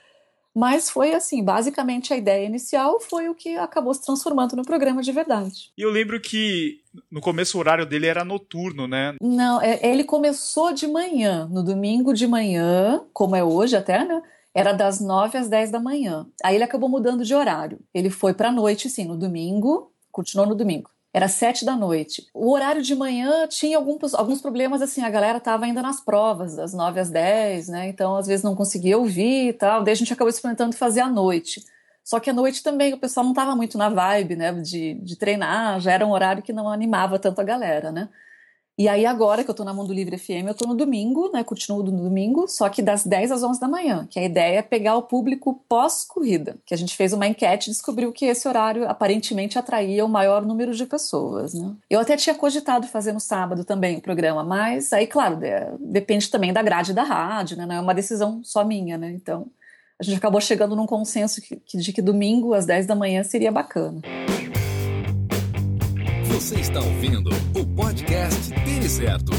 Mas 0.59 0.91
foi 0.91 1.15
assim, 1.15 1.41
basicamente 1.41 2.13
a 2.13 2.17
ideia 2.17 2.45
inicial 2.45 2.99
foi 2.99 3.29
o 3.29 3.35
que 3.35 3.57
acabou 3.57 3.95
se 3.95 4.05
transformando 4.05 4.57
no 4.57 4.65
programa 4.65 5.01
de 5.01 5.13
verdade. 5.13 5.71
E 5.79 5.83
eu 5.83 5.89
lembro 5.89 6.21
que 6.21 6.81
no 7.09 7.21
começo 7.21 7.57
o 7.57 7.61
horário 7.61 7.87
dele 7.87 8.07
era 8.07 8.25
noturno, 8.25 8.89
né? 8.89 9.15
Não, 9.23 9.63
é, 9.63 9.79
ele 9.87 10.03
começou 10.03 10.73
de 10.73 10.89
manhã, 10.89 11.47
no 11.49 11.63
domingo 11.63 12.13
de 12.13 12.27
manhã, 12.27 13.05
como 13.13 13.37
é 13.37 13.45
hoje 13.45 13.77
até, 13.77 14.05
né? 14.05 14.21
Era 14.53 14.73
das 14.73 15.01
9 15.01 15.39
às 15.39 15.49
10 15.49 15.71
da 15.71 15.79
manhã. 15.79 16.27
Aí 16.43 16.57
ele 16.57 16.65
acabou 16.65 16.89
mudando 16.89 17.25
de 17.25 17.37
horário. 17.37 17.79
Ele 17.95 18.11
foi 18.11 18.35
para 18.35 18.51
noite, 18.51 18.91
sim, 18.91 19.05
no 19.05 19.17
domingo, 19.17 19.93
continuou 20.11 20.49
no 20.49 20.57
domingo 20.57 20.91
era 21.13 21.29
sete 21.29 21.65
da 21.65 21.75
noite. 21.75 22.27
O 22.35 22.53
horário 22.53 22.83
de 22.83 22.95
manhã 22.95 23.47
tinha 23.49 23.77
alguns, 23.77 24.15
alguns 24.15 24.41
problemas, 24.41 24.83
assim, 24.83 25.03
a 25.03 25.11
galera 25.11 25.39
estava 25.39 25.65
ainda 25.65 25.83
nas 25.83 26.01
provas, 26.01 26.57
das 26.57 26.75
nove 26.75 27.01
às 27.01 27.11
dez, 27.11 27.69
né? 27.69 27.89
Então, 27.89 28.17
às 28.17 28.27
vezes, 28.27 28.45
não 28.45 28.55
conseguia 28.55 28.99
ouvir 28.99 29.49
e 29.49 29.53
tal. 29.53 29.83
Daí 29.83 29.93
a 29.93 29.97
gente 29.97 30.13
acabou 30.13 30.29
experimentando 30.29 30.77
fazer 30.77 31.01
à 31.01 31.09
noite. 31.09 31.65
Só 32.05 32.19
que 32.19 32.31
à 32.31 32.33
noite 32.33 32.63
também 32.63 32.95
o 32.95 32.99
pessoal 32.99 33.25
não 33.25 33.33
estava 33.33 33.55
muito 33.55 33.77
na 33.77 33.91
vibe, 33.91 34.35
né, 34.35 34.51
de, 34.53 34.95
de 34.95 35.15
treinar, 35.15 35.79
já 35.79 35.93
era 35.93 36.07
um 36.07 36.11
horário 36.11 36.43
que 36.43 36.55
não 36.55 36.71
animava 36.71 37.19
tanto 37.19 37.39
a 37.41 37.45
galera, 37.45 37.93
né? 37.93 38.09
E 38.79 38.87
aí 38.87 39.05
agora 39.05 39.43
que 39.43 39.51
eu 39.51 39.55
tô 39.55 39.65
na 39.65 39.75
Mundo 39.75 39.93
Livre 39.93 40.17
FM, 40.17 40.47
eu 40.47 40.55
tô 40.55 40.65
no 40.65 40.75
domingo, 40.77 41.33
né, 41.33 41.43
continuo 41.43 41.83
no 41.83 41.91
domingo, 41.91 42.47
só 42.47 42.69
que 42.69 42.81
das 42.81 43.05
10 43.05 43.33
às 43.33 43.43
11 43.43 43.59
da 43.59 43.67
manhã, 43.67 44.07
que 44.09 44.21
a 44.21 44.25
ideia 44.25 44.59
é 44.59 44.63
pegar 44.63 44.95
o 44.95 45.03
público 45.03 45.61
pós-corrida, 45.69 46.57
que 46.65 46.73
a 46.73 46.77
gente 46.77 46.97
fez 46.97 47.13
uma 47.13 47.27
enquete 47.27 47.69
e 47.69 47.73
descobriu 47.73 48.13
que 48.13 48.25
esse 48.27 48.47
horário 48.47 48.89
aparentemente 48.89 49.59
atraía 49.59 50.05
o 50.05 50.09
maior 50.09 50.47
número 50.47 50.73
de 50.73 50.87
pessoas, 50.87 51.55
né. 51.55 51.75
Eu 51.91 51.99
até 51.99 52.17
tinha 52.17 52.37
cogitado 52.37 52.87
fazer 52.87 53.13
no 53.13 53.19
sábado 53.19 53.65
também 53.65 53.99
o 53.99 54.01
programa, 54.01 54.45
mas 54.45 54.93
aí, 54.93 55.09
claro, 55.09 55.41
depende 55.81 56.31
também 56.31 56.53
da 56.53 56.63
grade 56.63 56.95
da 56.95 57.03
rádio, 57.03 57.57
né, 57.57 57.67
não 57.67 57.75
é 57.75 57.81
uma 57.81 57.95
decisão 57.95 58.41
só 58.45 58.65
minha, 58.65 58.97
né, 58.97 59.11
então 59.11 59.49
a 59.99 60.05
gente 60.05 60.19
acabou 60.19 60.41
chegando 60.41 60.77
num 60.77 60.87
consenso 60.87 61.41
de 61.41 61.93
que 61.93 62.01
domingo 62.01 62.55
às 62.55 62.65
10 62.65 62.87
da 62.87 62.95
manhã 62.95 63.25
seria 63.25 63.51
bacana. 63.51 64.01
Você 66.39 66.61
está 66.61 66.79
ouvindo 66.79 67.31
o 67.53 67.67
podcast 67.75 68.55
Tênis 68.65 68.93
Certo. 68.93 69.33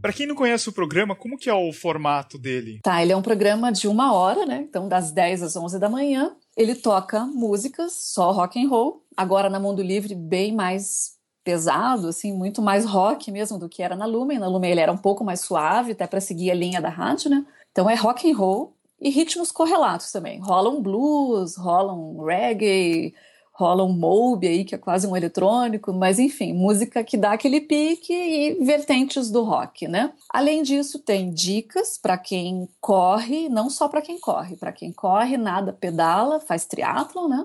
Para 0.00 0.12
quem 0.12 0.28
não 0.28 0.36
conhece 0.36 0.68
o 0.68 0.72
programa, 0.72 1.16
como 1.16 1.36
que 1.36 1.50
é 1.50 1.52
o 1.52 1.72
formato 1.72 2.38
dele? 2.38 2.78
Tá, 2.80 3.02
ele 3.02 3.10
é 3.10 3.16
um 3.16 3.20
programa 3.20 3.72
de 3.72 3.88
uma 3.88 4.14
hora, 4.14 4.46
né? 4.46 4.64
Então, 4.68 4.86
das 4.86 5.10
10 5.10 5.42
às 5.42 5.56
11 5.56 5.80
da 5.80 5.88
manhã. 5.88 6.36
Ele 6.56 6.76
toca 6.76 7.24
músicas, 7.26 7.94
só 7.94 8.30
rock 8.30 8.64
and 8.64 8.68
roll. 8.68 9.04
Agora, 9.16 9.50
na 9.50 9.58
Mundo 9.58 9.82
Livre, 9.82 10.14
bem 10.14 10.54
mais 10.54 11.14
pesado, 11.42 12.06
assim, 12.06 12.32
muito 12.32 12.62
mais 12.62 12.84
rock 12.84 13.32
mesmo 13.32 13.58
do 13.58 13.68
que 13.68 13.82
era 13.82 13.96
na 13.96 14.06
Lumen. 14.06 14.38
Na 14.38 14.46
Lumen 14.46 14.70
ele 14.70 14.80
era 14.80 14.92
um 14.92 14.96
pouco 14.96 15.24
mais 15.24 15.40
suave, 15.40 15.90
até 15.90 16.06
para 16.06 16.20
seguir 16.20 16.52
a 16.52 16.54
linha 16.54 16.80
da 16.80 16.90
rádio, 16.90 17.28
né? 17.28 17.44
Então 17.72 17.90
é 17.90 17.96
rock 17.96 18.30
and 18.30 18.36
roll 18.36 18.76
e 19.02 19.10
ritmos 19.10 19.50
correlatos 19.50 20.12
também. 20.12 20.38
Rola 20.38 20.70
um 20.70 20.80
blues, 20.80 21.56
rola 21.56 21.92
um 21.92 22.24
reggae, 22.24 23.12
rola 23.52 23.82
um 23.84 23.92
mobe 23.92 24.46
aí, 24.46 24.64
que 24.64 24.76
é 24.76 24.78
quase 24.78 25.06
um 25.06 25.16
eletrônico, 25.16 25.92
mas 25.92 26.20
enfim, 26.20 26.52
música 26.52 27.02
que 27.02 27.16
dá 27.16 27.32
aquele 27.32 27.60
pique 27.60 28.12
e 28.12 28.64
vertentes 28.64 29.28
do 29.28 29.42
rock, 29.42 29.88
né? 29.88 30.12
Além 30.30 30.62
disso, 30.62 31.00
tem 31.00 31.32
dicas 31.32 31.98
para 31.98 32.16
quem 32.16 32.68
corre, 32.80 33.48
não 33.48 33.68
só 33.68 33.88
para 33.88 34.00
quem 34.00 34.20
corre, 34.20 34.56
para 34.56 34.72
quem 34.72 34.92
corre, 34.92 35.36
nada 35.36 35.72
pedala, 35.72 36.38
faz 36.38 36.64
triatlon, 36.64 37.28
né? 37.28 37.44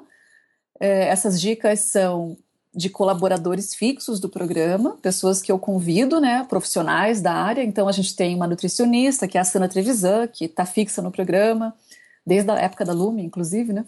É, 0.80 1.08
essas 1.08 1.42
dicas 1.42 1.80
são 1.80 2.38
de 2.76 2.90
colaboradores 2.90 3.74
fixos 3.74 4.20
do 4.20 4.30
programa, 4.30 4.98
pessoas 5.02 5.42
que 5.42 5.52
eu 5.52 5.58
convido, 5.58 6.20
né, 6.22 6.46
profissionais 6.48 7.22
da 7.22 7.34
área. 7.34 7.64
Então 7.64 7.88
a 7.88 7.92
gente 7.92 8.16
tem 8.16 8.36
uma 8.36 8.48
nutricionista, 8.48 9.28
que 9.28 9.38
é 9.38 9.42
a 9.42 9.44
Sana 9.44 9.68
Trevisan, 9.68 10.28
que 10.28 10.46
está 10.46 10.66
fixa 10.66 11.02
no 11.02 11.12
programa, 11.12 11.74
desde 12.26 12.52
a 12.52 12.56
época 12.56 12.86
da 12.86 12.94
Lume, 12.94 13.24
inclusive, 13.24 13.74
né? 13.74 13.86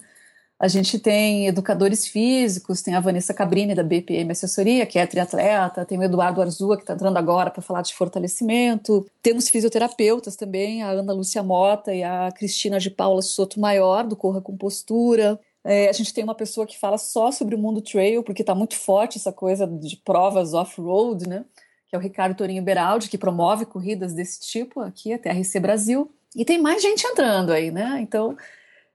A 0.60 0.68
gente 0.68 0.98
tem 0.98 1.46
educadores 1.46 2.06
físicos, 2.06 2.82
tem 2.82 2.94
a 2.94 3.00
Vanessa 3.00 3.32
Cabrini, 3.32 3.74
da 3.74 3.82
BPM 3.82 4.30
Assessoria, 4.30 4.84
que 4.84 4.98
é 4.98 5.06
triatleta, 5.06 5.86
tem 5.86 5.98
o 5.98 6.02
Eduardo 6.02 6.42
Arzua, 6.42 6.76
que 6.76 6.82
está 6.82 6.92
entrando 6.92 7.16
agora 7.16 7.50
para 7.50 7.62
falar 7.62 7.80
de 7.80 7.94
fortalecimento. 7.94 9.06
Temos 9.22 9.48
fisioterapeutas 9.48 10.36
também, 10.36 10.82
a 10.82 10.90
Ana 10.90 11.14
Lúcia 11.14 11.42
Mota 11.42 11.94
e 11.94 12.02
a 12.02 12.30
Cristina 12.32 12.78
de 12.78 12.90
Paula 12.90 13.22
Soto 13.22 13.58
Maior, 13.58 14.06
do 14.06 14.14
Corra 14.14 14.42
com 14.42 14.54
Postura. 14.54 15.40
É, 15.64 15.88
a 15.88 15.92
gente 15.92 16.14
tem 16.14 16.24
uma 16.24 16.34
pessoa 16.34 16.66
que 16.66 16.78
fala 16.78 16.96
só 16.96 17.30
sobre 17.30 17.54
o 17.54 17.58
mundo 17.58 17.82
trail, 17.82 18.22
porque 18.22 18.42
está 18.42 18.54
muito 18.54 18.76
forte 18.76 19.18
essa 19.18 19.32
coisa 19.32 19.66
de 19.66 19.96
provas 19.96 20.54
off-road, 20.54 21.28
né? 21.28 21.44
Que 21.88 21.94
é 21.94 21.98
o 21.98 22.02
Ricardo 22.02 22.36
Torinho 22.36 22.62
Beraldi, 22.62 23.08
que 23.08 23.18
promove 23.18 23.66
corridas 23.66 24.14
desse 24.14 24.40
tipo 24.40 24.80
aqui, 24.80 25.12
a 25.12 25.18
TRC 25.18 25.60
Brasil. 25.60 26.10
E 26.34 26.44
tem 26.44 26.58
mais 26.60 26.80
gente 26.80 27.06
entrando 27.06 27.52
aí, 27.52 27.70
né? 27.70 27.98
Então, 28.00 28.36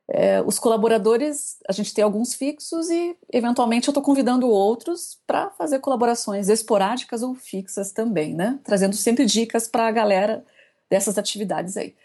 é, 0.08 0.42
os 0.42 0.60
colaboradores, 0.60 1.58
a 1.68 1.72
gente 1.72 1.94
tem 1.94 2.04
alguns 2.04 2.34
fixos 2.34 2.90
e, 2.90 3.16
eventualmente, 3.32 3.88
eu 3.88 3.92
estou 3.92 4.04
convidando 4.04 4.48
outros 4.48 5.20
para 5.26 5.50
fazer 5.52 5.80
colaborações 5.80 6.48
esporádicas 6.48 7.24
ou 7.24 7.36
fixas 7.36 7.92
também, 7.92 8.34
né? 8.34 8.60
Trazendo 8.64 8.96
sempre 8.96 9.26
dicas 9.26 9.68
para 9.68 9.88
a 9.88 9.92
galera 9.92 10.46
dessas 10.90 11.18
atividades 11.18 11.76
aí. 11.76 11.96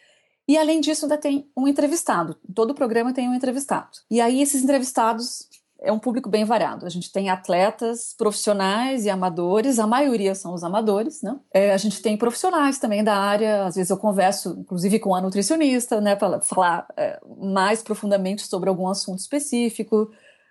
E, 0.51 0.59
além 0.59 0.81
disso, 0.81 1.05
ainda 1.05 1.17
tem 1.17 1.49
um 1.57 1.69
entrevistado. 1.69 2.37
Todo 2.53 2.75
programa 2.75 3.13
tem 3.13 3.29
um 3.29 3.35
entrevistado. 3.35 3.91
E 4.11 4.21
aí, 4.21 4.43
esses 4.43 4.65
entrevistados 4.65 5.49
é 5.79 5.93
um 5.93 5.99
público 6.01 6.29
bem 6.29 6.45
variado. 6.45 6.85
A 6.85 6.89
gente 6.89 7.13
tem 7.13 7.31
atletas 7.31 8.17
profissionais 8.19 9.05
e 9.05 9.11
amadores, 9.11 9.79
a 9.79 9.87
maioria 9.87 10.35
são 10.35 10.53
os 10.53 10.65
amadores, 10.65 11.23
né? 11.23 11.39
É, 11.55 11.73
a 11.73 11.77
gente 11.77 12.03
tem 12.03 12.17
profissionais 12.17 12.81
também 12.81 13.05
da 13.05 13.15
área, 13.15 13.65
às 13.65 13.77
vezes 13.77 13.91
eu 13.91 13.97
converso, 13.97 14.57
inclusive, 14.59 14.99
com 14.99 15.15
a 15.15 15.21
nutricionista, 15.21 16.01
né, 16.01 16.17
para 16.17 16.41
falar 16.41 16.85
é, 16.97 17.21
mais 17.39 17.81
profundamente 17.81 18.45
sobre 18.45 18.69
algum 18.69 18.89
assunto 18.89 19.21
específico, 19.21 20.11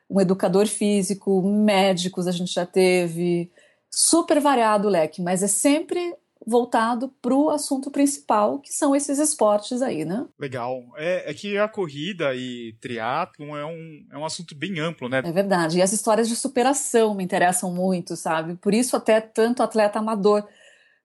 um 0.09 0.21
educador 0.21 0.65
físico, 0.65 1.43
médicos 1.43 2.25
a 2.25 2.31
gente 2.31 2.53
já 2.53 2.65
teve, 2.65 3.51
super 3.91 4.39
variado 4.39 4.87
o 4.87 4.91
leque, 4.91 5.21
mas 5.21 5.43
é 5.43 5.47
sempre 5.47 6.15
voltado 6.49 7.09
para 7.21 7.33
o 7.33 7.49
assunto 7.49 7.91
principal, 7.91 8.59
que 8.59 8.73
são 8.73 8.95
esses 8.95 9.19
esportes 9.19 9.81
aí, 9.81 10.03
né? 10.03 10.25
Legal. 10.37 10.83
É, 10.97 11.29
é 11.29 11.33
que 11.33 11.57
a 11.57 11.67
corrida 11.67 12.35
e 12.35 12.73
triatlon 12.81 13.55
é 13.55 13.65
um, 13.65 14.05
é 14.11 14.17
um 14.17 14.25
assunto 14.25 14.55
bem 14.55 14.79
amplo, 14.79 15.07
né? 15.07 15.21
É 15.23 15.31
verdade. 15.31 15.77
E 15.77 15.81
as 15.81 15.93
histórias 15.93 16.27
de 16.27 16.35
superação 16.35 17.13
me 17.13 17.23
interessam 17.23 17.71
muito, 17.71 18.15
sabe? 18.15 18.55
Por 18.55 18.73
isso 18.73 18.95
até 18.97 19.21
tanto 19.21 19.63
atleta 19.63 19.99
amador. 19.99 20.45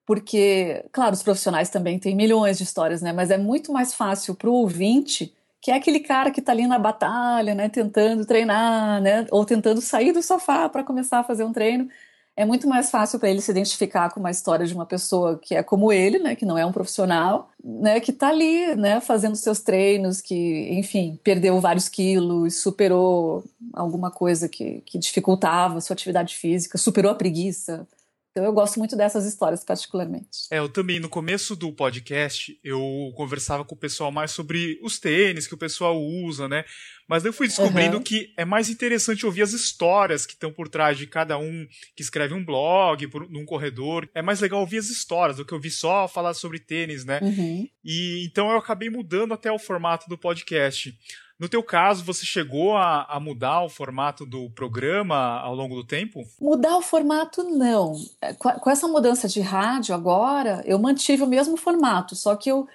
Porque, 0.07 0.85
claro, 0.93 1.15
os 1.15 1.23
profissionais 1.23 1.71
também 1.71 1.99
têm 1.99 2.15
milhões 2.17 2.59
de 2.59 2.65
histórias, 2.65 3.01
né? 3.01 3.13
Mas 3.13 3.31
é 3.31 3.39
muito 3.39 3.73
mais 3.73 3.95
fácil 3.95 4.35
para 4.35 4.51
o 4.51 4.55
ouvinte 4.55 5.35
que 5.65 5.71
é 5.71 5.77
aquele 5.77 6.01
cara 6.01 6.31
que 6.31 6.41
está 6.41 6.53
ali 6.53 6.67
na 6.67 6.79
batalha, 6.79 7.55
né, 7.55 7.71
tentando 7.71 8.27
treinar, 8.27 9.01
né, 9.01 9.27
ou 9.31 9.47
tentando 9.47 9.81
sair 9.81 10.13
do 10.13 10.23
sofá 10.23 10.69
para 10.69 10.85
começar 10.85 11.21
a 11.21 11.25
fazer 11.25 11.43
um 11.43 11.55
treino, 11.55 11.89
é 12.37 12.45
muito 12.45 12.69
mais 12.69 12.91
fácil 12.91 13.19
para 13.19 13.31
ele 13.31 13.41
se 13.41 13.51
identificar 13.51 14.11
com 14.11 14.19
uma 14.19 14.31
história 14.31 14.67
de 14.67 14.75
uma 14.75 14.85
pessoa 14.85 15.39
que 15.39 15.55
é 15.55 15.63
como 15.63 15.93
ele, 15.93 16.19
né, 16.19 16.35
que 16.35 16.45
não 16.45 16.59
é 16.59 16.67
um 16.67 16.73
profissional, 16.73 17.51
né, 17.63 18.01
que 18.01 18.11
está 18.11 18.29
ali, 18.29 18.75
né, 18.75 19.01
fazendo 19.01 19.37
seus 19.37 19.61
treinos, 19.61 20.21
que, 20.21 20.69
enfim, 20.73 21.19
perdeu 21.23 21.61
vários 21.61 21.89
quilos, 21.89 22.57
superou 22.57 23.45
alguma 23.73 24.11
coisa 24.11 24.49
que, 24.49 24.83
que 24.85 24.99
dificultava 24.99 25.79
a 25.79 25.81
sua 25.81 25.95
atividade 25.95 26.35
física, 26.35 26.77
superou 26.77 27.13
a 27.13 27.15
preguiça, 27.15 27.87
então 28.35 28.45
eu 28.45 28.53
gosto 28.53 28.81
muito 28.81 28.97
dessas 28.97 29.25
histórias 29.25 29.63
particularmente. 29.63 30.49
É, 30.51 30.59
eu 30.59 30.69
também 30.69 30.99
no 30.99 31.09
começo 31.09 31.55
do 31.55 31.73
podcast 31.73 32.59
eu 32.65 33.13
conversava 33.17 33.65
com 33.65 33.77
o 33.77 33.79
pessoal 33.79 34.11
mais 34.11 34.33
sobre 34.33 34.77
os 34.83 34.99
tênis 34.99 35.47
que 35.47 35.55
o 35.55 35.59
pessoal 35.59 35.97
usa, 35.97 36.49
né? 36.49 36.65
Mas 37.09 37.25
eu 37.25 37.33
fui 37.33 37.47
descobrindo 37.47 37.99
uhum. 37.99 38.03
que 38.03 38.33
é 38.37 38.45
mais 38.45 38.69
interessante 38.69 39.25
ouvir 39.25 39.43
as 39.43 39.53
histórias 39.53 40.27
que 40.27 40.33
estão 40.33 40.53
por 40.53 40.69
trás 40.69 40.99
de 40.99 41.07
cada 41.07 41.39
um 41.39 41.65
que 41.95 42.03
escreve 42.03 42.35
um 42.35 42.45
blog, 42.45 43.07
por, 43.07 43.31
num 43.31 43.45
corredor. 43.45 44.09
É 44.13 44.23
mais 44.23 44.41
legal 44.41 44.59
ouvir 44.59 44.79
as 44.79 44.89
histórias 44.89 45.37
do 45.37 45.45
que 45.45 45.55
ouvir 45.55 45.71
só 45.71 46.09
falar 46.09 46.35
sobre 46.35 46.59
tênis, 46.59 47.05
né? 47.05 47.21
Uhum. 47.23 47.69
E 47.85 48.27
então 48.27 48.51
eu 48.51 48.57
acabei 48.57 48.91
mudando 48.91 49.33
até 49.33 49.53
o 49.53 49.61
formato 49.61 50.09
do 50.09 50.19
podcast. 50.19 50.93
No 51.39 51.49
teu 51.49 51.63
caso, 51.63 52.05
você 52.05 52.25
chegou 52.25 52.77
a, 52.77 53.05
a, 53.05 53.19
mudar 53.19 53.63
o 53.65 53.69
formato 53.69 54.25
do 54.25 54.49
programa 54.51 55.41
ao 55.41 55.55
longo 55.55 55.75
do 55.75 55.85
tempo? 55.85 56.23
Mudar 56.41 56.77
o 56.77 56.83
formato, 56.83 57.43
não. 57.43 57.97
É, 58.21 58.33
com, 58.35 58.51
com 58.51 58.71
essa 58.71 58.87
mudança 58.87 59.27
de 59.27 59.41
rádio 59.41 59.95
agora, 59.95 60.63
eu 60.65 60.79
mantive 60.79 61.25
o 61.25 61.29
mesmo 61.29 61.57
formato, 61.57 62.15
só 62.15 62.37
que 62.37 62.51
eu 62.51 62.69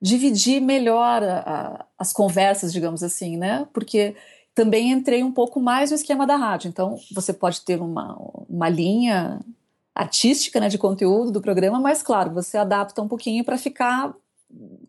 dividi 0.00 0.60
melhor 0.60 1.22
a, 1.22 1.38
a, 1.40 1.86
as 1.98 2.12
conversas, 2.12 2.72
digamos 2.72 3.02
assim, 3.02 3.36
né? 3.36 3.66
Porque 3.72 4.16
também 4.54 4.90
entrei 4.90 5.22
um 5.22 5.32
pouco 5.32 5.60
mais 5.60 5.90
no 5.90 5.96
esquema 5.96 6.26
da 6.26 6.36
rádio. 6.36 6.68
Então, 6.68 6.98
você 7.12 7.34
pode 7.34 7.60
ter 7.60 7.80
uma, 7.80 8.16
uma 8.48 8.68
linha 8.70 9.40
artística 9.94 10.58
né, 10.58 10.68
de 10.68 10.78
conteúdo 10.78 11.30
do 11.30 11.42
programa, 11.42 11.78
mas, 11.80 12.02
claro, 12.02 12.30
você 12.30 12.56
adapta 12.56 13.02
um 13.02 13.08
pouquinho 13.08 13.44
para 13.44 13.58
ficar 13.58 14.14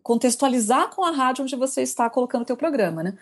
contextualizar 0.02 0.90
com 0.90 1.04
a 1.04 1.10
rádio 1.10 1.42
onde 1.42 1.56
você 1.56 1.82
está 1.82 2.08
colocando 2.08 2.42
o 2.42 2.46
teu 2.46 2.56
programa, 2.56 3.02
né? 3.02 3.18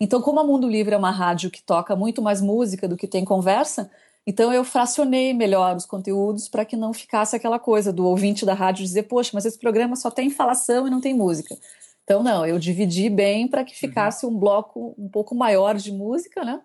Então, 0.00 0.22
como 0.22 0.40
a 0.40 0.44
Mundo 0.44 0.68
Livre 0.68 0.94
é 0.94 0.98
uma 0.98 1.10
rádio 1.10 1.50
que 1.50 1.62
toca 1.62 1.94
muito 1.94 2.22
mais 2.22 2.40
música 2.40 2.88
do 2.88 2.96
que 2.96 3.06
tem 3.06 3.24
conversa, 3.24 3.90
então 4.26 4.52
eu 4.52 4.64
fracionei 4.64 5.34
melhor 5.34 5.76
os 5.76 5.84
conteúdos 5.84 6.48
para 6.48 6.64
que 6.64 6.76
não 6.76 6.92
ficasse 6.92 7.36
aquela 7.36 7.58
coisa 7.58 7.92
do 7.92 8.06
ouvinte 8.06 8.46
da 8.46 8.54
rádio 8.54 8.84
dizer, 8.84 9.04
poxa, 9.04 9.32
mas 9.34 9.44
esse 9.44 9.58
programa 9.58 9.96
só 9.96 10.10
tem 10.10 10.30
falação 10.30 10.86
e 10.86 10.90
não 10.90 11.00
tem 11.00 11.12
música. 11.12 11.56
Então, 12.04 12.22
não, 12.22 12.46
eu 12.46 12.58
dividi 12.58 13.08
bem 13.08 13.46
para 13.46 13.64
que 13.64 13.76
ficasse 13.76 14.26
um 14.26 14.36
bloco 14.36 14.94
um 14.98 15.08
pouco 15.08 15.34
maior 15.34 15.76
de 15.76 15.92
música, 15.92 16.44
né? 16.44 16.60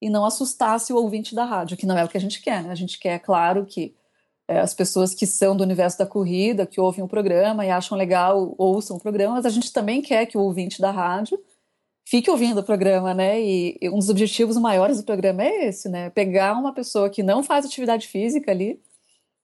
E 0.00 0.08
não 0.08 0.24
assustasse 0.24 0.92
o 0.92 0.96
ouvinte 0.96 1.34
da 1.34 1.44
rádio, 1.44 1.76
que 1.76 1.86
não 1.86 1.98
é 1.98 2.04
o 2.04 2.08
que 2.08 2.16
a 2.16 2.20
gente 2.20 2.40
quer, 2.40 2.62
né? 2.62 2.70
A 2.70 2.74
gente 2.74 2.98
quer, 2.98 3.18
claro, 3.18 3.66
que 3.66 3.94
as 4.58 4.74
pessoas 4.74 5.14
que 5.14 5.26
são 5.26 5.56
do 5.56 5.62
universo 5.62 5.98
da 5.98 6.06
corrida, 6.06 6.66
que 6.66 6.80
ouvem 6.80 7.04
o 7.04 7.08
programa 7.08 7.64
e 7.64 7.70
acham 7.70 7.96
legal, 7.96 8.54
ouçam 8.58 8.96
o 8.96 9.00
programa, 9.00 9.34
mas 9.34 9.46
a 9.46 9.50
gente 9.50 9.72
também 9.72 10.02
quer 10.02 10.26
que 10.26 10.36
o 10.36 10.40
ouvinte 10.40 10.80
da 10.80 10.90
rádio 10.90 11.38
fique 12.04 12.30
ouvindo 12.30 12.58
o 12.58 12.64
programa, 12.64 13.14
né? 13.14 13.40
E, 13.40 13.78
e 13.80 13.88
um 13.88 13.98
dos 13.98 14.08
objetivos 14.08 14.56
maiores 14.56 14.98
do 14.98 15.04
programa 15.04 15.44
é 15.44 15.68
esse, 15.68 15.88
né? 15.88 16.10
Pegar 16.10 16.54
uma 16.54 16.74
pessoa 16.74 17.08
que 17.08 17.22
não 17.22 17.42
faz 17.42 17.64
atividade 17.64 18.08
física 18.08 18.50
ali 18.50 18.80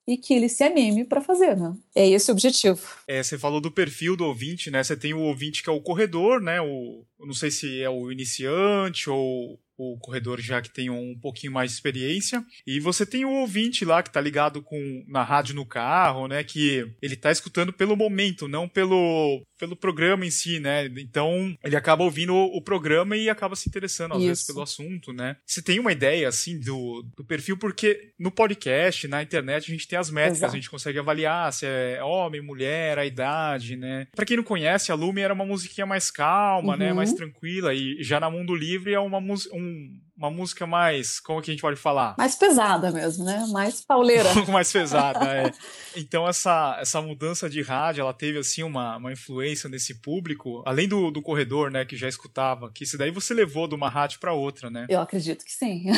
e 0.09 0.17
que 0.17 0.35
ele 0.35 0.49
se 0.49 0.63
anime 0.63 1.05
para 1.05 1.21
fazer, 1.21 1.57
né? 1.57 1.75
É 1.95 2.09
esse 2.09 2.31
o 2.31 2.33
objetivo. 2.33 2.81
É, 3.07 3.23
você 3.23 3.39
falou 3.39 3.61
do 3.61 3.71
perfil 3.71 4.17
do 4.17 4.25
ouvinte, 4.25 4.71
né? 4.71 4.83
Você 4.83 4.97
tem 4.97 5.15
o 5.15 5.21
ouvinte 5.21 5.63
que 5.63 5.71
é 5.71 5.73
o 5.73 5.81
corredor, 5.81 6.41
né? 6.41 6.61
O, 6.61 7.05
não 7.21 7.35
sei 7.35 7.51
se 7.51 7.81
é 7.81 7.89
o 7.89 8.11
iniciante 8.11 9.09
ou 9.09 9.59
o 9.79 9.99
corredor 9.99 10.41
já 10.41 10.63
que 10.63 10.71
tem 10.71 10.89
um 10.89 11.17
pouquinho 11.21 11.53
mais 11.53 11.71
de 11.71 11.77
experiência. 11.77 12.45
E 12.67 12.81
você 12.81 13.05
tem 13.05 13.25
o 13.25 13.31
ouvinte 13.31 13.85
lá 13.85 14.03
que 14.03 14.11
tá 14.11 14.21
ligado 14.21 14.63
com 14.63 15.05
na 15.07 15.23
rádio 15.23 15.55
no 15.55 15.67
carro, 15.67 16.27
né? 16.27 16.43
Que 16.43 16.91
ele 17.03 17.17
tá 17.17 17.31
escutando 17.31 17.73
pelo 17.73 17.97
momento, 17.97 18.49
não 18.49 18.69
pelo, 18.69 19.43
pelo 19.59 19.77
programa 19.77 20.25
em 20.25 20.31
si, 20.31 20.59
né? 20.59 20.87
Então 20.97 21.57
ele 21.63 21.77
acaba 21.77 22.05
ouvindo 22.05 22.35
o, 22.35 22.57
o 22.57 22.63
programa 22.63 23.17
e 23.17 23.29
acaba 23.29 23.55
se 23.55 23.69
interessando 23.69 24.13
às 24.13 24.19
Isso. 24.19 24.29
vezes 24.29 24.47
pelo 24.47 24.63
assunto, 24.63 25.13
né? 25.13 25.37
Você 25.47 25.61
tem 25.61 25.79
uma 25.79 25.93
ideia 25.93 26.29
assim 26.29 26.59
do, 26.59 27.05
do 27.17 27.25
perfil, 27.25 27.59
porque 27.59 28.13
no 28.19 28.31
podcast, 28.31 29.07
na 29.07 29.23
internet, 29.23 29.71
a 29.71 29.75
gente 29.75 29.89
tem 29.89 29.99
as 29.99 30.11
métricas, 30.11 30.39
Exato. 30.39 30.53
a 30.53 30.57
gente 30.57 30.71
consegue 30.71 30.99
avaliar 30.99 31.53
se 31.53 31.67
é 31.67 32.03
homem, 32.03 32.41
mulher, 32.41 32.99
a 32.99 33.05
idade, 33.05 33.77
né? 33.77 34.07
Pra 34.15 34.25
quem 34.25 34.37
não 34.37 34.45
conhece, 34.45 34.91
a 34.91 34.95
Lume 34.95 35.21
era 35.21 35.35
uma 35.35 35.45
musiquinha 35.45 35.87
mais 35.87 36.11
calma, 36.11 36.77
né? 36.77 36.87
uhum. 36.87 36.91
né? 36.91 36.97
Mais 36.97 37.06
tranquila. 37.15 37.75
E 37.75 38.03
já 38.03 38.19
na 38.19 38.31
Mundo 38.31 38.55
Livre 38.55 38.93
é 38.93 39.01
uma 39.01 39.19
um 39.19 40.01
uma 40.17 40.31
música 40.31 40.67
mais, 40.67 41.21
como 41.21 41.43
que 41.43 41.51
a 41.51 41.53
gente 41.53 41.61
pode 41.61 41.77
falar? 41.77 42.15
Mais 42.17 42.35
pesada 42.35 42.91
mesmo, 42.91 43.25
né? 43.25 43.47
Mais 43.51 43.83
pauleira. 43.83 44.31
mais 44.49 44.73
pesada, 44.73 45.25
é. 45.27 45.53
Então 45.95 46.27
essa, 46.27 46.79
essa 46.81 47.03
mudança 47.03 47.49
de 47.51 47.61
rádio, 47.63 48.01
ela 48.01 48.15
teve 48.15 48.39
assim 48.39 48.63
uma, 48.63 48.97
uma 48.97 49.13
influência 49.13 49.69
nesse 49.69 49.95
público, 50.01 50.63
além 50.67 50.89
do, 50.89 51.11
do 51.11 51.21
corredor, 51.21 51.71
né, 51.71 51.85
que 51.85 51.97
já 51.97 52.09
escutava, 52.09 52.71
que 52.73 52.85
isso 52.85 52.97
daí 52.97 53.11
você 53.11 53.35
levou 53.35 53.69
de 53.69 53.75
uma 53.75 53.89
rádio 53.89 54.19
para 54.21 54.33
outra, 54.33 54.71
né? 54.71 54.87
Eu 54.89 55.01
acredito 55.01 55.45
que 55.45 55.53
sim. 55.53 55.85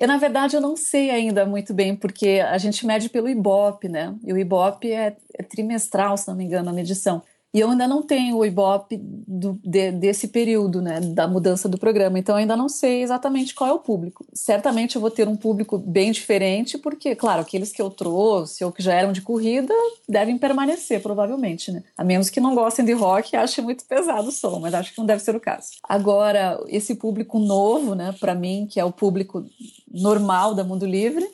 Eu, 0.00 0.06
na 0.06 0.16
verdade, 0.16 0.54
eu 0.54 0.60
não 0.60 0.76
sei 0.76 1.10
ainda 1.10 1.44
muito 1.44 1.74
bem, 1.74 1.96
porque 1.96 2.40
a 2.48 2.56
gente 2.56 2.86
mede 2.86 3.08
pelo 3.08 3.28
Ibope, 3.28 3.88
né? 3.88 4.14
E 4.24 4.32
o 4.32 4.38
Ibope 4.38 4.92
é, 4.92 5.16
é 5.34 5.42
trimestral, 5.42 6.16
se 6.16 6.28
não 6.28 6.36
me 6.36 6.44
engano, 6.44 6.70
a 6.70 6.72
medição. 6.72 7.20
E 7.52 7.60
eu 7.60 7.70
ainda 7.70 7.88
não 7.88 8.02
tenho 8.02 8.36
o 8.36 8.44
Ibope 8.44 8.98
do, 9.00 9.58
de, 9.64 9.90
desse 9.92 10.28
período, 10.28 10.82
né, 10.82 11.00
da 11.00 11.26
mudança 11.26 11.68
do 11.68 11.78
programa. 11.78 12.18
Então, 12.18 12.34
eu 12.34 12.40
ainda 12.40 12.56
não 12.56 12.68
sei 12.68 13.02
exatamente 13.02 13.54
qual 13.54 13.70
é 13.70 13.72
o 13.72 13.78
público. 13.78 14.26
Certamente 14.34 14.96
eu 14.96 15.00
vou 15.00 15.10
ter 15.10 15.26
um 15.26 15.36
público 15.36 15.78
bem 15.78 16.12
diferente, 16.12 16.76
porque, 16.76 17.14
claro, 17.14 17.40
aqueles 17.40 17.72
que 17.72 17.80
eu 17.80 17.88
trouxe 17.88 18.64
ou 18.64 18.70
que 18.70 18.82
já 18.82 18.92
eram 18.92 19.12
de 19.12 19.22
corrida 19.22 19.72
devem 20.06 20.36
permanecer, 20.36 21.00
provavelmente, 21.00 21.72
né? 21.72 21.82
A 21.96 22.04
menos 22.04 22.28
que 22.28 22.40
não 22.40 22.54
gostem 22.54 22.84
de 22.84 22.92
rock 22.92 23.32
e 23.32 23.36
achem 23.36 23.64
muito 23.64 23.84
pesado 23.86 24.28
o 24.28 24.32
som, 24.32 24.60
mas 24.60 24.74
acho 24.74 24.92
que 24.92 24.98
não 24.98 25.06
deve 25.06 25.22
ser 25.22 25.34
o 25.34 25.40
caso. 25.40 25.68
Agora, 25.82 26.62
esse 26.68 26.94
público 26.94 27.38
novo, 27.38 27.94
né, 27.94 28.14
para 28.20 28.34
mim, 28.34 28.66
que 28.70 28.78
é 28.78 28.84
o 28.84 28.92
público 28.92 29.44
normal 29.90 30.54
da 30.54 30.64
Mundo 30.64 30.84
Livre, 30.84 31.26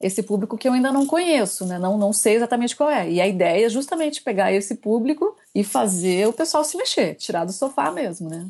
esse 0.00 0.22
público 0.22 0.56
que 0.56 0.66
eu 0.66 0.72
ainda 0.72 0.90
não 0.90 1.06
conheço, 1.06 1.66
né? 1.66 1.78
não, 1.78 1.98
não 1.98 2.12
sei 2.12 2.34
exatamente 2.34 2.74
qual 2.74 2.88
é. 2.88 3.10
E 3.10 3.20
a 3.20 3.28
ideia 3.28 3.66
é 3.66 3.68
justamente 3.68 4.22
pegar 4.22 4.50
esse 4.52 4.76
público 4.76 5.36
e 5.54 5.62
fazer 5.62 6.26
o 6.26 6.32
pessoal 6.32 6.64
se 6.64 6.76
mexer, 6.76 7.16
tirar 7.16 7.44
do 7.44 7.52
sofá 7.52 7.90
mesmo, 7.90 8.30
né? 8.30 8.46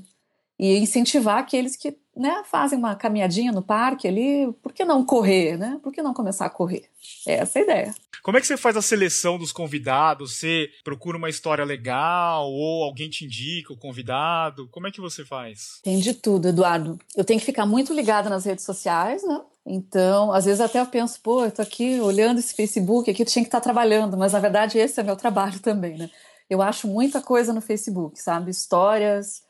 E 0.59 0.77
incentivar 0.79 1.39
aqueles 1.39 1.75
que 1.75 1.97
né, 2.15 2.43
fazem 2.45 2.79
uma 2.79 2.95
caminhadinha 2.95 3.51
no 3.51 3.63
parque 3.63 4.07
ali, 4.07 4.53
por 4.63 4.73
que 4.73 4.85
não 4.85 5.05
correr, 5.05 5.57
né? 5.57 5.81
Por 5.83 5.93
que 5.93 6.03
não 6.03 6.13
começar 6.13 6.47
a 6.47 6.51
correr? 6.51 6.85
É 7.27 7.35
essa 7.37 7.59
a 7.59 7.63
ideia. 7.63 7.95
Como 8.23 8.37
é 8.37 8.41
que 8.41 8.47
você 8.47 8.57
faz 8.57 8.77
a 8.77 8.83
seleção 8.83 9.39
dos 9.39 9.53
convidados? 9.53 10.37
Você 10.37 10.69
procura 10.85 11.17
uma 11.17 11.31
história 11.31 11.65
legal 11.65 12.51
ou 12.51 12.85
alguém 12.85 13.09
te 13.09 13.25
indica 13.25 13.73
o 13.73 13.77
convidado? 13.77 14.69
Como 14.69 14.87
é 14.87 14.91
que 14.91 15.01
você 15.01 15.25
faz? 15.25 15.81
Tem 15.83 15.99
de 15.99 16.13
tudo, 16.13 16.49
Eduardo. 16.49 16.99
Eu 17.17 17.25
tenho 17.25 17.41
que 17.41 17.47
ficar 17.47 17.65
muito 17.65 17.95
ligada 17.95 18.29
nas 18.29 18.45
redes 18.45 18.65
sociais, 18.65 19.27
né? 19.27 19.41
Então, 19.67 20.33
às 20.33 20.45
vezes 20.45 20.61
até 20.61 20.81
eu 20.81 20.87
penso, 20.87 21.21
pô, 21.23 21.45
eu 21.45 21.51
tô 21.51 21.63
aqui 21.63 22.01
olhando 22.01 22.39
esse 22.39 22.55
Facebook, 22.55 23.11
aqui 23.11 23.23
eu 23.23 23.27
tinha 23.27 23.45
que 23.45 23.49
estar 23.49 23.61
trabalhando, 23.61 24.17
mas 24.17 24.33
na 24.33 24.41
verdade 24.41 24.79
esse 24.79 24.99
é 25.01 25.03
meu 25.03 25.17
trabalho 25.17 25.59
também, 25.61 25.97
né? 25.99 26.11
Eu 26.49 26.61
acho 26.63 26.89
muita 26.89 27.21
coisa 27.21 27.53
no 27.53 27.61
Facebook, 27.61 28.21
sabe? 28.21 28.51
Histórias 28.51 29.43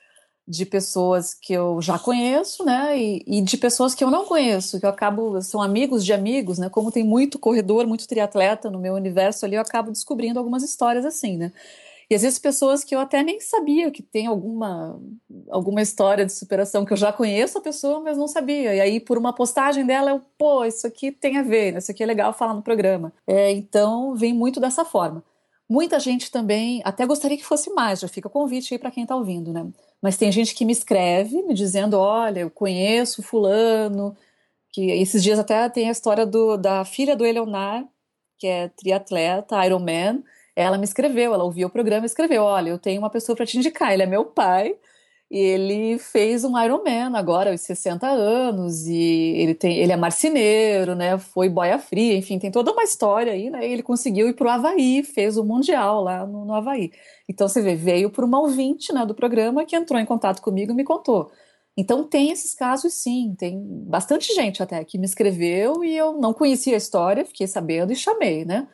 de 0.47 0.67
pessoas 0.67 1.33
que 1.33 1.53
eu 1.53 1.81
já 1.81 1.99
conheço, 1.99 2.65
né? 2.65 2.99
E, 2.99 3.25
e, 3.27 3.41
de 3.41 3.57
pessoas 3.57 3.95
que 3.95 4.03
eu 4.03 4.11
não 4.11 4.25
conheço, 4.27 4.81
que 4.81 4.85
eu 4.85 4.91
acabo, 4.91 5.41
são 5.41 5.63
amigos 5.63 6.05
de 6.05 6.13
amigos, 6.13 6.59
né? 6.59 6.69
Como 6.69 6.91
tem 6.91 7.05
muito 7.05 7.39
corredor, 7.39 7.87
muito 7.87 8.07
triatleta 8.09 8.69
no 8.69 8.79
meu 8.79 8.95
universo 8.95 9.47
ali, 9.47 9.55
eu 9.55 9.63
acabo 9.63 9.93
descobrindo 9.93 10.39
algumas 10.39 10.63
histórias 10.63 11.07
assim, 11.07 11.37
né? 11.37 11.53
E 12.11 12.15
às 12.17 12.23
vezes 12.23 12.41
pessoas 12.41 12.83
que 12.83 12.93
eu 12.93 12.99
até 12.99 13.23
nem 13.23 13.39
sabia 13.39 13.89
que 13.89 14.03
tem 14.03 14.27
alguma, 14.27 15.01
alguma 15.49 15.81
história 15.81 16.27
de 16.27 16.33
superação, 16.33 16.85
que 16.85 16.93
eu 16.93 16.97
já 16.97 17.13
conheço 17.13 17.57
a 17.57 17.61
pessoa, 17.61 18.01
mas 18.01 18.19
não 18.19 18.27
sabia. 18.27 18.75
E 18.75 18.81
aí, 18.81 18.99
por 18.99 19.17
uma 19.17 19.33
postagem 19.33 19.87
dela, 19.87 20.11
eu, 20.11 20.21
pô, 20.37 20.65
isso 20.65 20.85
aqui 20.89 21.13
tem 21.13 21.39
a 21.39 21.43
ver, 21.45 21.73
né? 21.73 21.79
isso 21.79 21.93
aqui 21.93 22.03
é 22.03 22.07
legal 22.07 22.33
falar 22.33 22.53
no 22.53 22.63
programa. 22.63 23.13
É, 23.29 23.53
então, 23.53 24.17
vem 24.17 24.35
muito 24.35 24.59
dessa 24.59 24.85
forma. 24.85 25.23
Muita 25.69 26.01
gente 26.01 26.33
também, 26.33 26.83
até 26.85 27.07
gostaria 27.07 27.37
que 27.37 27.45
fosse 27.45 27.71
mais, 27.73 28.01
já 28.01 28.09
fica 28.09 28.27
o 28.27 28.31
convite 28.31 28.75
aí 28.75 28.79
para 28.79 28.91
quem 28.91 29.05
está 29.05 29.15
ouvindo, 29.15 29.53
né? 29.53 29.69
Mas 30.03 30.17
tem 30.17 30.33
gente 30.33 30.53
que 30.53 30.65
me 30.65 30.73
escreve, 30.73 31.41
me 31.43 31.55
dizendo: 31.55 31.97
olha, 31.97 32.41
eu 32.41 32.51
conheço 32.51 33.23
Fulano, 33.23 34.17
que 34.73 34.91
esses 34.91 35.23
dias 35.23 35.39
até 35.39 35.69
tem 35.69 35.89
a 35.89 35.93
história 35.93 36.27
do, 36.27 36.57
da 36.57 36.85
filha 36.85 37.15
do 37.15 37.25
Eleonar, 37.25 37.87
que 38.37 38.49
é 38.49 38.69
triatleta, 38.69 39.65
Ironman 39.65 40.25
ela 40.57 40.79
me 40.79 40.85
escreveu, 40.85 41.35
ela 41.35 41.45
ouviu 41.45 41.69
o 41.69 41.71
programa 41.71 42.05
e 42.05 42.07
escreveu: 42.07 42.43
Olha, 42.43 42.71
eu 42.71 42.79
tenho 42.79 43.01
uma 43.01 43.11
pessoa 43.11 43.37
para 43.37 43.47
te 43.47 43.59
indicar, 43.59 43.93
ele 43.93 44.03
é 44.03 44.07
meu 44.07 44.25
pai. 44.25 44.77
E 45.31 45.39
ele 45.39 45.97
fez 45.99 46.45
um 46.45 46.61
Ironman 46.61 47.15
agora, 47.15 47.53
aos 47.53 47.61
60 47.61 48.05
anos, 48.05 48.89
e 48.89 48.97
ele, 49.37 49.55
tem, 49.55 49.79
ele 49.79 49.93
é 49.93 49.97
marceneiro, 49.97 50.97
né? 50.97 51.19
Foi 51.19 51.49
boia 51.49 51.79
fria, 51.79 52.17
enfim, 52.17 52.37
tem 52.37 52.51
toda 52.51 52.73
uma 52.73 52.83
história 52.83 53.33
aí, 53.33 53.49
né? 53.49 53.65
E 53.67 53.73
ele 53.73 53.83
conseguiu 53.83 54.29
ir 54.29 54.35
para 54.35 54.49
o 54.49 54.51
Havaí, 54.51 55.05
fez 55.05 55.37
o 55.37 55.45
Mundial 55.45 56.03
lá 56.03 56.27
no, 56.27 56.45
no 56.45 56.53
Havaí. 56.53 56.91
Então 57.29 57.47
você 57.47 57.63
vê, 57.63 57.77
veio 57.77 58.11
por 58.11 58.25
uma 58.25 58.41
ouvinte 58.41 58.93
né, 58.93 59.07
do 59.07 59.15
programa 59.15 59.65
que 59.65 59.77
entrou 59.77 60.01
em 60.01 60.05
contato 60.05 60.43
comigo 60.43 60.73
e 60.73 60.75
me 60.75 60.83
contou. 60.83 61.31
Então 61.77 62.03
tem 62.03 62.33
esses 62.33 62.53
casos 62.53 62.93
sim, 62.95 63.35
tem 63.39 63.63
bastante 63.87 64.35
gente 64.35 64.63
até 64.63 64.85
que 64.85 64.99
me 64.99 65.07
escreveu 65.07 65.85
e 65.85 65.97
eu 65.97 66.13
não 66.15 66.35
conhecia 66.35 66.75
a 66.75 66.77
história, 66.77 67.25
fiquei 67.25 67.47
sabendo 67.47 67.93
e 67.93 67.97
chamei, 67.97 68.45
né? 68.45 68.67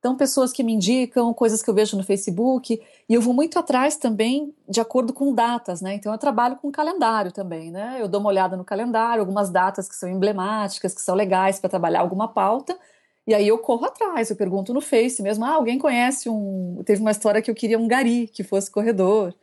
Então, 0.00 0.16
pessoas 0.16 0.50
que 0.50 0.62
me 0.62 0.72
indicam, 0.72 1.32
coisas 1.34 1.62
que 1.62 1.68
eu 1.68 1.74
vejo 1.74 1.94
no 1.94 2.02
Facebook, 2.02 2.82
e 3.06 3.14
eu 3.14 3.20
vou 3.20 3.34
muito 3.34 3.58
atrás 3.58 3.98
também 3.98 4.54
de 4.66 4.80
acordo 4.80 5.12
com 5.12 5.34
datas, 5.34 5.82
né? 5.82 5.94
Então, 5.94 6.10
eu 6.10 6.18
trabalho 6.18 6.56
com 6.56 6.72
calendário 6.72 7.30
também, 7.30 7.70
né? 7.70 7.98
Eu 8.00 8.08
dou 8.08 8.18
uma 8.18 8.30
olhada 8.30 8.56
no 8.56 8.64
calendário, 8.64 9.20
algumas 9.20 9.50
datas 9.50 9.86
que 9.86 9.94
são 9.94 10.08
emblemáticas, 10.08 10.94
que 10.94 11.02
são 11.02 11.14
legais 11.14 11.60
para 11.60 11.68
trabalhar 11.68 12.00
alguma 12.00 12.28
pauta, 12.28 12.78
e 13.26 13.34
aí 13.34 13.46
eu 13.46 13.58
corro 13.58 13.84
atrás, 13.84 14.30
eu 14.30 14.36
pergunto 14.36 14.72
no 14.72 14.80
Face 14.80 15.22
mesmo, 15.22 15.44
ah, 15.44 15.52
alguém 15.52 15.78
conhece 15.78 16.30
um... 16.30 16.82
Teve 16.86 17.02
uma 17.02 17.10
história 17.10 17.42
que 17.42 17.50
eu 17.50 17.54
queria 17.54 17.78
um 17.78 17.86
gari 17.86 18.26
que 18.26 18.42
fosse 18.42 18.70
corredor. 18.70 19.34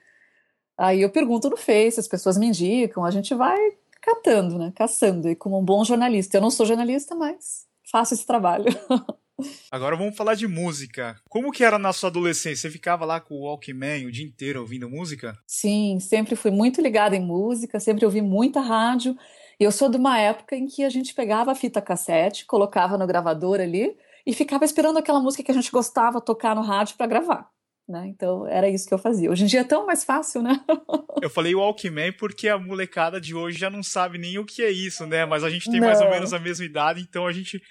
Aí 0.76 1.04
eu 1.04 1.10
pergunto 1.12 1.50
no 1.52 1.58
Face, 1.58 2.00
as 2.00 2.08
pessoas 2.08 2.36
me 2.38 2.48
indicam, 2.48 3.06
a 3.06 3.12
gente 3.12 3.36
vai 3.36 3.58
catando, 4.02 4.58
né? 4.58 4.74
Caçando, 4.76 5.30
e 5.30 5.36
como 5.36 5.60
um 5.60 5.64
bom 5.64 5.84
jornalista. 5.86 6.38
Eu 6.38 6.42
não 6.42 6.50
sou 6.50 6.66
jornalista, 6.66 7.14
mas 7.14 7.68
faço 7.92 8.16
esse 8.16 8.26
trabalho. 8.26 8.66
Agora 9.72 9.96
vamos 9.96 10.16
falar 10.16 10.36
de 10.36 10.48
música. 10.48 11.20
Como 11.30 11.52
que 11.52 11.64
era 11.64 11.78
na 11.78 11.94
sua 11.94 12.10
adolescência? 12.10 12.70
Você 12.70 12.72
ficava 12.72 13.06
lá 13.06 13.20
com 13.20 13.36
o 13.36 13.42
Walkman 13.42 14.06
o 14.06 14.12
dia 14.12 14.26
inteiro 14.26 14.62
ouvindo 14.62 14.90
música? 14.90 15.38
Sim, 15.46 16.00
sempre 16.00 16.36
fui 16.36 16.52
muito 16.52 16.82
ligada 16.82 17.16
em 17.16 17.22
música, 17.22 17.80
sempre 17.80 18.06
ouvi 18.06 18.22
muita 18.22 18.60
rádio. 18.60 19.16
Eu 19.60 19.72
sou 19.72 19.90
de 19.90 19.98
uma 19.98 20.20
época 20.20 20.56
em 20.56 20.66
que 20.66 20.84
a 20.84 20.90
gente 20.90 21.14
pegava 21.14 21.52
a 21.52 21.56
fita 21.56 21.82
cassete, 21.82 22.46
colocava 22.46 22.98
no 22.98 23.08
gravador 23.08 23.60
ali 23.60 23.96
e 24.26 24.34
ficava 24.34 24.66
esperando 24.66 24.98
aquela 24.98 25.20
música 25.20 25.44
que 25.44 25.52
a 25.52 25.54
gente 25.54 25.72
gostava 25.72 26.20
tocar 26.20 26.56
no 26.56 26.62
rádio 26.62 26.96
para 26.96 27.08
gravar. 27.08 27.50
Né? 27.88 28.06
Então 28.08 28.46
era 28.46 28.68
isso 28.68 28.86
que 28.86 28.94
eu 28.94 28.98
fazia. 28.98 29.32
Hoje 29.32 29.46
em 29.46 29.48
dia 29.48 29.62
é 29.62 29.64
tão 29.64 29.86
mais 29.86 30.04
fácil, 30.04 30.42
né? 30.42 30.60
eu 31.24 31.30
falei 31.30 31.56
Walkman 31.56 32.12
porque 32.12 32.50
a 32.50 32.58
molecada 32.58 33.22
de 33.22 33.34
hoje 33.34 33.58
já 33.58 33.70
não 33.70 33.82
sabe 33.82 34.18
nem 34.18 34.38
o 34.38 34.46
que 34.46 34.62
é 34.62 34.70
isso, 34.70 35.06
né? 35.06 35.26
Mas 35.26 35.44
a 35.44 35.50
gente 35.50 35.72
tem 35.72 35.80
não. 35.80 35.88
mais 35.88 36.02
ou 36.02 36.10
menos 36.10 36.34
a 36.34 36.40
mesma 36.40 36.66
idade, 36.66 37.02
então 37.02 37.26
a 37.26 37.32
gente 37.32 37.62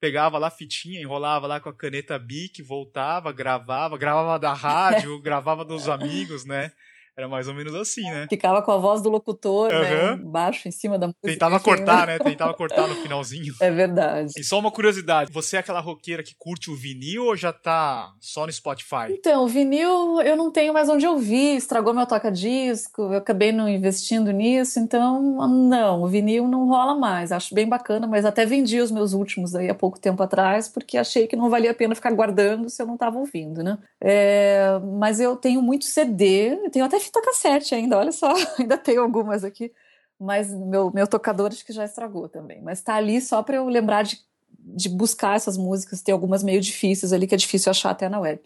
pegava 0.00 0.38
lá 0.38 0.50
fitinha, 0.50 1.00
enrolava 1.00 1.46
lá 1.46 1.60
com 1.60 1.68
a 1.68 1.74
caneta 1.74 2.18
Bic, 2.18 2.62
voltava, 2.62 3.32
gravava, 3.32 3.96
gravava 3.96 4.38
da 4.38 4.52
rádio, 4.52 5.20
gravava 5.22 5.64
dos 5.64 5.88
amigos, 5.88 6.44
né? 6.44 6.72
Era 7.16 7.28
mais 7.28 7.46
ou 7.46 7.54
menos 7.54 7.72
assim, 7.76 8.02
né? 8.02 8.26
Ficava 8.28 8.60
com 8.60 8.72
a 8.72 8.76
voz 8.76 9.00
do 9.00 9.08
locutor, 9.08 9.72
uhum. 9.72 9.80
né? 9.80 10.16
Baixo 10.16 10.66
em 10.66 10.72
cima 10.72 10.98
da 10.98 11.06
música. 11.06 11.28
Tentava 11.28 11.60
cortar, 11.60 12.08
né? 12.08 12.18
Tentava 12.18 12.52
cortar 12.54 12.88
no 12.88 12.94
finalzinho. 12.96 13.54
É 13.64 13.70
verdade. 13.70 14.32
E 14.36 14.44
só 14.44 14.58
uma 14.58 14.70
curiosidade: 14.70 15.32
você 15.32 15.56
é 15.56 15.60
aquela 15.60 15.80
roqueira 15.80 16.22
que 16.22 16.34
curte 16.36 16.70
o 16.70 16.76
vinil 16.76 17.26
ou 17.26 17.36
já 17.36 17.52
tá 17.52 18.12
só 18.20 18.44
no 18.44 18.52
Spotify? 18.52 19.06
Então, 19.10 19.44
o 19.44 19.48
vinil 19.48 20.20
eu 20.20 20.36
não 20.36 20.50
tenho 20.50 20.72
mais 20.72 20.88
onde 20.88 21.06
ouvir, 21.06 21.56
estragou 21.56 21.94
meu 21.94 22.06
toca-disco, 22.06 23.02
eu 23.02 23.18
acabei 23.18 23.52
não 23.52 23.68
investindo 23.68 24.30
nisso, 24.32 24.78
então 24.80 25.48
não, 25.48 26.02
o 26.02 26.08
vinil 26.08 26.46
não 26.46 26.68
rola 26.68 26.94
mais. 26.94 27.32
Acho 27.32 27.54
bem 27.54 27.68
bacana, 27.68 28.06
mas 28.06 28.24
até 28.24 28.44
vendi 28.44 28.80
os 28.80 28.90
meus 28.90 29.12
últimos 29.12 29.54
aí 29.54 29.70
há 29.70 29.74
pouco 29.74 29.98
tempo 29.98 30.22
atrás, 30.22 30.68
porque 30.68 30.98
achei 30.98 31.26
que 31.26 31.36
não 31.36 31.48
valia 31.48 31.70
a 31.70 31.74
pena 31.74 31.94
ficar 31.94 32.12
guardando 32.12 32.68
se 32.68 32.82
eu 32.82 32.86
não 32.86 32.96
tava 32.96 33.18
ouvindo, 33.18 33.62
né? 33.62 33.78
É, 34.00 34.78
mas 34.98 35.20
eu 35.20 35.36
tenho 35.36 35.62
muito 35.62 35.84
CD, 35.84 36.58
eu 36.64 36.70
tenho 36.70 36.84
até 36.84 36.98
fita 37.04 37.22
cassete 37.22 37.74
ainda, 37.74 37.98
olha 37.98 38.12
só, 38.12 38.32
ainda 38.58 38.76
tenho 38.76 39.02
algumas 39.02 39.44
aqui, 39.44 39.72
mas 40.18 40.52
meu, 40.52 40.90
meu 40.92 41.06
tocador 41.06 41.48
acho 41.48 41.64
que 41.64 41.72
já 41.72 41.84
estragou 41.84 42.28
também. 42.28 42.62
Mas 42.62 42.82
tá 42.82 42.94
ali 42.94 43.20
só 43.20 43.42
para 43.42 43.56
eu 43.56 43.68
lembrar 43.68 44.02
de, 44.02 44.18
de 44.58 44.88
buscar 44.88 45.36
essas 45.36 45.56
músicas, 45.56 46.02
tem 46.02 46.12
algumas 46.12 46.42
meio 46.42 46.60
difíceis 46.60 47.12
ali 47.12 47.26
que 47.26 47.34
é 47.34 47.38
difícil 47.38 47.70
achar 47.70 47.90
até 47.90 48.08
na 48.08 48.20
web. 48.20 48.40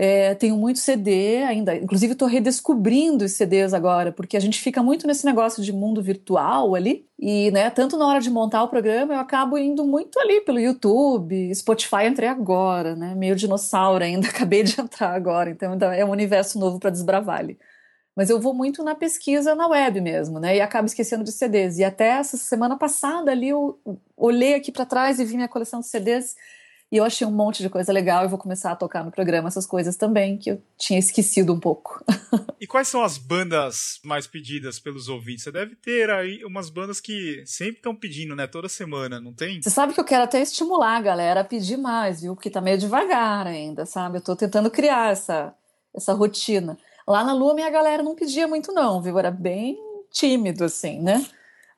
É, 0.00 0.32
tenho 0.36 0.56
muito 0.56 0.78
CD 0.78 1.38
ainda, 1.38 1.74
inclusive 1.74 2.12
estou 2.12 2.28
redescobrindo 2.28 3.24
os 3.24 3.32
CDs 3.32 3.74
agora, 3.74 4.12
porque 4.12 4.36
a 4.36 4.40
gente 4.40 4.60
fica 4.60 4.80
muito 4.80 5.08
nesse 5.08 5.26
negócio 5.26 5.60
de 5.60 5.72
mundo 5.72 6.00
virtual 6.00 6.76
ali, 6.76 7.04
e 7.18 7.50
né, 7.50 7.68
tanto 7.68 7.98
na 7.98 8.06
hora 8.06 8.20
de 8.20 8.30
montar 8.30 8.62
o 8.62 8.68
programa 8.68 9.14
eu 9.14 9.18
acabo 9.18 9.58
indo 9.58 9.84
muito 9.84 10.20
ali 10.20 10.40
pelo 10.42 10.60
YouTube, 10.60 11.52
Spotify 11.52 12.06
entrei 12.08 12.28
agora, 12.28 12.94
né, 12.94 13.12
meio 13.16 13.34
dinossauro 13.34 14.04
ainda, 14.04 14.28
acabei 14.30 14.62
de 14.62 14.80
entrar 14.80 15.12
agora, 15.16 15.50
então 15.50 15.72
é 15.90 16.04
um 16.04 16.10
universo 16.10 16.60
novo 16.60 16.78
para 16.78 16.90
desbravar 16.90 17.40
ali. 17.40 17.58
Mas 18.14 18.30
eu 18.30 18.40
vou 18.40 18.54
muito 18.54 18.84
na 18.84 18.94
pesquisa 18.94 19.56
na 19.56 19.66
web 19.66 20.00
mesmo, 20.00 20.38
né, 20.38 20.56
e 20.58 20.60
acabo 20.60 20.86
esquecendo 20.86 21.24
de 21.24 21.32
CDs. 21.32 21.78
E 21.78 21.84
até 21.84 22.10
essa 22.10 22.36
semana 22.36 22.78
passada 22.78 23.32
ali 23.32 23.48
eu 23.48 23.80
olhei 24.16 24.54
aqui 24.54 24.70
para 24.70 24.86
trás 24.86 25.18
e 25.18 25.24
vi 25.24 25.34
minha 25.34 25.48
coleção 25.48 25.80
de 25.80 25.88
CDs 25.88 26.36
e 26.90 26.96
eu 26.96 27.04
achei 27.04 27.26
um 27.26 27.30
monte 27.30 27.62
de 27.62 27.68
coisa 27.68 27.92
legal 27.92 28.24
e 28.24 28.28
vou 28.28 28.38
começar 28.38 28.72
a 28.72 28.76
tocar 28.76 29.04
no 29.04 29.10
programa 29.10 29.48
essas 29.48 29.66
coisas 29.66 29.94
também, 29.96 30.38
que 30.38 30.50
eu 30.50 30.62
tinha 30.78 30.98
esquecido 30.98 31.52
um 31.52 31.60
pouco. 31.60 32.02
e 32.58 32.66
quais 32.66 32.88
são 32.88 33.02
as 33.02 33.18
bandas 33.18 34.00
mais 34.02 34.26
pedidas 34.26 34.78
pelos 34.78 35.08
ouvintes? 35.08 35.44
Você 35.44 35.52
deve 35.52 35.76
ter 35.76 36.08
aí 36.08 36.42
umas 36.44 36.70
bandas 36.70 36.98
que 36.98 37.42
sempre 37.44 37.76
estão 37.76 37.94
pedindo, 37.94 38.34
né? 38.34 38.46
Toda 38.46 38.70
semana, 38.70 39.20
não 39.20 39.34
tem? 39.34 39.60
Você 39.60 39.68
sabe 39.68 39.92
que 39.92 40.00
eu 40.00 40.04
quero 40.04 40.24
até 40.24 40.40
estimular 40.40 40.96
a 40.96 41.02
galera 41.02 41.40
a 41.40 41.44
pedir 41.44 41.76
mais, 41.76 42.22
viu? 42.22 42.34
Porque 42.34 42.48
tá 42.48 42.60
meio 42.60 42.78
devagar 42.78 43.46
ainda, 43.46 43.84
sabe? 43.84 44.16
Eu 44.16 44.22
tô 44.22 44.34
tentando 44.34 44.70
criar 44.70 45.12
essa, 45.12 45.54
essa 45.94 46.14
rotina. 46.14 46.78
Lá 47.06 47.22
na 47.22 47.34
Lua, 47.34 47.54
minha 47.54 47.70
galera 47.70 48.02
não 48.02 48.14
pedia 48.14 48.48
muito, 48.48 48.72
não, 48.72 49.02
viu? 49.02 49.18
Era 49.18 49.30
bem 49.30 49.78
tímido, 50.10 50.64
assim, 50.64 51.02
né? 51.02 51.24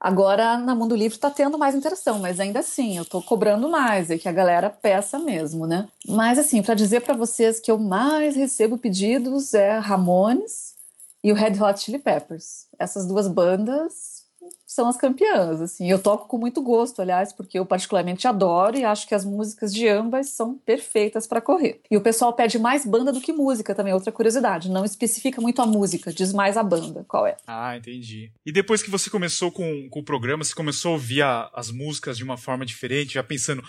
Agora, 0.01 0.57
na 0.57 0.75
Mundo 0.75 0.97
Livre 0.97 1.17
está 1.17 1.31
tendo 1.31 1.59
mais 1.59 1.75
interação, 1.75 2.19
mas 2.19 2.41
ainda 2.41 2.61
assim, 2.61 2.97
eu 2.97 3.03
estou 3.03 3.23
cobrando 3.23 3.69
mais, 3.69 4.11
é 4.11 4.17
que 4.17 4.29
a 4.29 4.33
galera 4.33 4.71
peça 4.71 5.19
mesmo, 5.19 5.67
né? 5.67 5.87
Mas 6.09 6.39
assim, 6.39 6.63
para 6.63 6.75
dizer 6.75 7.03
para 7.03 7.13
vocês 7.13 7.61
que 7.61 7.71
eu 7.71 7.79
mais 7.79 8.35
recebo 8.35 8.79
pedidos 8.79 9.53
é 9.53 9.79
Ramones 9.79 10.75
e 11.23 11.31
o 11.31 11.35
Red 11.35 11.63
Hot 11.63 11.81
Chili 11.81 11.99
Peppers. 11.99 12.67
Essas 12.79 13.07
duas 13.07 13.29
bandas 13.29 14.20
são 14.81 14.89
as 14.89 14.97
campeãs, 14.97 15.61
assim. 15.61 15.91
Eu 15.91 15.99
toco 15.99 16.27
com 16.27 16.39
muito 16.39 16.63
gosto, 16.63 17.03
aliás, 17.03 17.35
porque 17.35 17.59
eu 17.59 17.67
particularmente 17.67 18.27
adoro 18.27 18.79
e 18.79 18.85
acho 18.85 19.07
que 19.07 19.15
as 19.15 19.27
músicas 19.27 19.75
de 19.75 19.87
ambas 19.87 20.31
são 20.31 20.55
perfeitas 20.55 21.27
para 21.27 21.39
correr. 21.39 21.83
E 21.91 21.99
o 21.99 22.01
pessoal 22.01 22.33
pede 22.33 22.59
mais 22.59 22.87
banda 22.87 23.13
do 23.13 23.21
que 23.21 23.31
música 23.31 23.75
também, 23.75 23.93
outra 23.93 24.11
curiosidade. 24.11 24.71
Não 24.71 24.83
especifica 24.83 25.39
muito 25.39 25.61
a 25.61 25.67
música, 25.67 26.11
diz 26.11 26.33
mais 26.33 26.57
a 26.57 26.63
banda, 26.63 27.05
qual 27.07 27.27
é. 27.27 27.37
Ah, 27.47 27.77
entendi. 27.77 28.33
E 28.45 28.51
depois 28.51 28.83
que 28.83 28.91
você 28.91 29.11
começou 29.11 29.53
com, 29.53 29.87
com 29.91 30.01
o 30.01 30.05
programa, 30.05 30.43
você 30.43 30.55
começou 30.55 30.93
a 30.93 30.95
ouvir 30.95 31.21
a, 31.21 31.51
as 31.53 31.71
músicas 31.71 32.17
de 32.17 32.25
uma 32.25 32.39
forma 32.39 32.65
diferente, 32.65 33.15
já 33.15 33.23
pensando, 33.23 33.63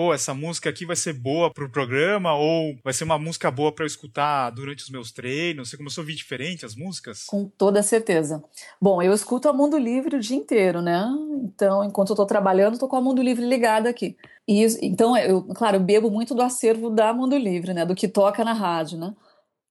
pô, 0.00 0.14
essa 0.14 0.32
música 0.32 0.70
aqui 0.70 0.86
vai 0.86 0.96
ser 0.96 1.12
boa 1.12 1.52
pro 1.52 1.68
programa 1.68 2.34
ou 2.34 2.74
vai 2.82 2.90
ser 2.90 3.04
uma 3.04 3.18
música 3.18 3.50
boa 3.50 3.70
para 3.70 3.84
eu 3.84 3.86
escutar 3.86 4.48
durante 4.48 4.82
os 4.82 4.88
meus 4.88 5.12
treinos? 5.12 5.68
Você 5.68 5.76
começou 5.76 6.00
a 6.00 6.04
ouvir 6.04 6.14
diferente 6.14 6.64
as 6.64 6.74
músicas? 6.74 7.24
Com 7.26 7.44
toda 7.44 7.82
certeza. 7.82 8.42
Bom, 8.80 9.02
eu 9.02 9.12
escuto 9.12 9.46
a 9.46 9.52
Mundo 9.52 9.76
Livre 9.76 10.16
o 10.16 10.18
dia 10.20 10.38
inteiro, 10.38 10.80
né? 10.80 11.06
Então, 11.44 11.84
enquanto 11.84 12.08
eu 12.10 12.16
tô 12.16 12.24
trabalhando, 12.24 12.78
tô 12.78 12.88
com 12.88 12.96
a 12.96 13.00
Mundo 13.02 13.20
Livre 13.20 13.44
ligada 13.44 13.90
aqui. 13.90 14.16
E 14.48 14.64
então, 14.80 15.14
eu, 15.18 15.42
claro, 15.54 15.76
eu 15.76 15.80
bebo 15.80 16.10
muito 16.10 16.34
do 16.34 16.40
acervo 16.40 16.88
da 16.88 17.12
Mundo 17.12 17.36
Livre, 17.36 17.74
né? 17.74 17.84
Do 17.84 17.94
que 17.94 18.08
toca 18.08 18.42
na 18.42 18.54
rádio, 18.54 18.98
né? 18.98 19.14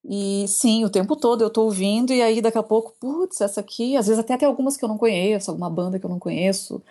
E 0.05 0.45
sim, 0.47 0.85
o 0.85 0.91
tempo 0.91 1.15
todo 1.15 1.43
eu 1.43 1.49
tô 1.49 1.63
ouvindo, 1.63 2.13
e 2.13 2.21
aí 2.21 2.39
daqui 2.39 2.57
a 2.59 2.63
pouco, 2.63 2.93
putz, 2.99 3.41
essa 3.41 3.61
aqui, 3.61 3.97
às 3.97 4.05
vezes 4.05 4.19
até 4.19 4.37
tem 4.37 4.47
algumas 4.47 4.77
que 4.77 4.85
eu 4.85 4.89
não 4.89 4.97
conheço, 4.97 5.49
alguma 5.49 5.71
banda 5.71 5.97
que 5.97 6.05
eu 6.05 6.09
não 6.09 6.19
conheço 6.19 6.83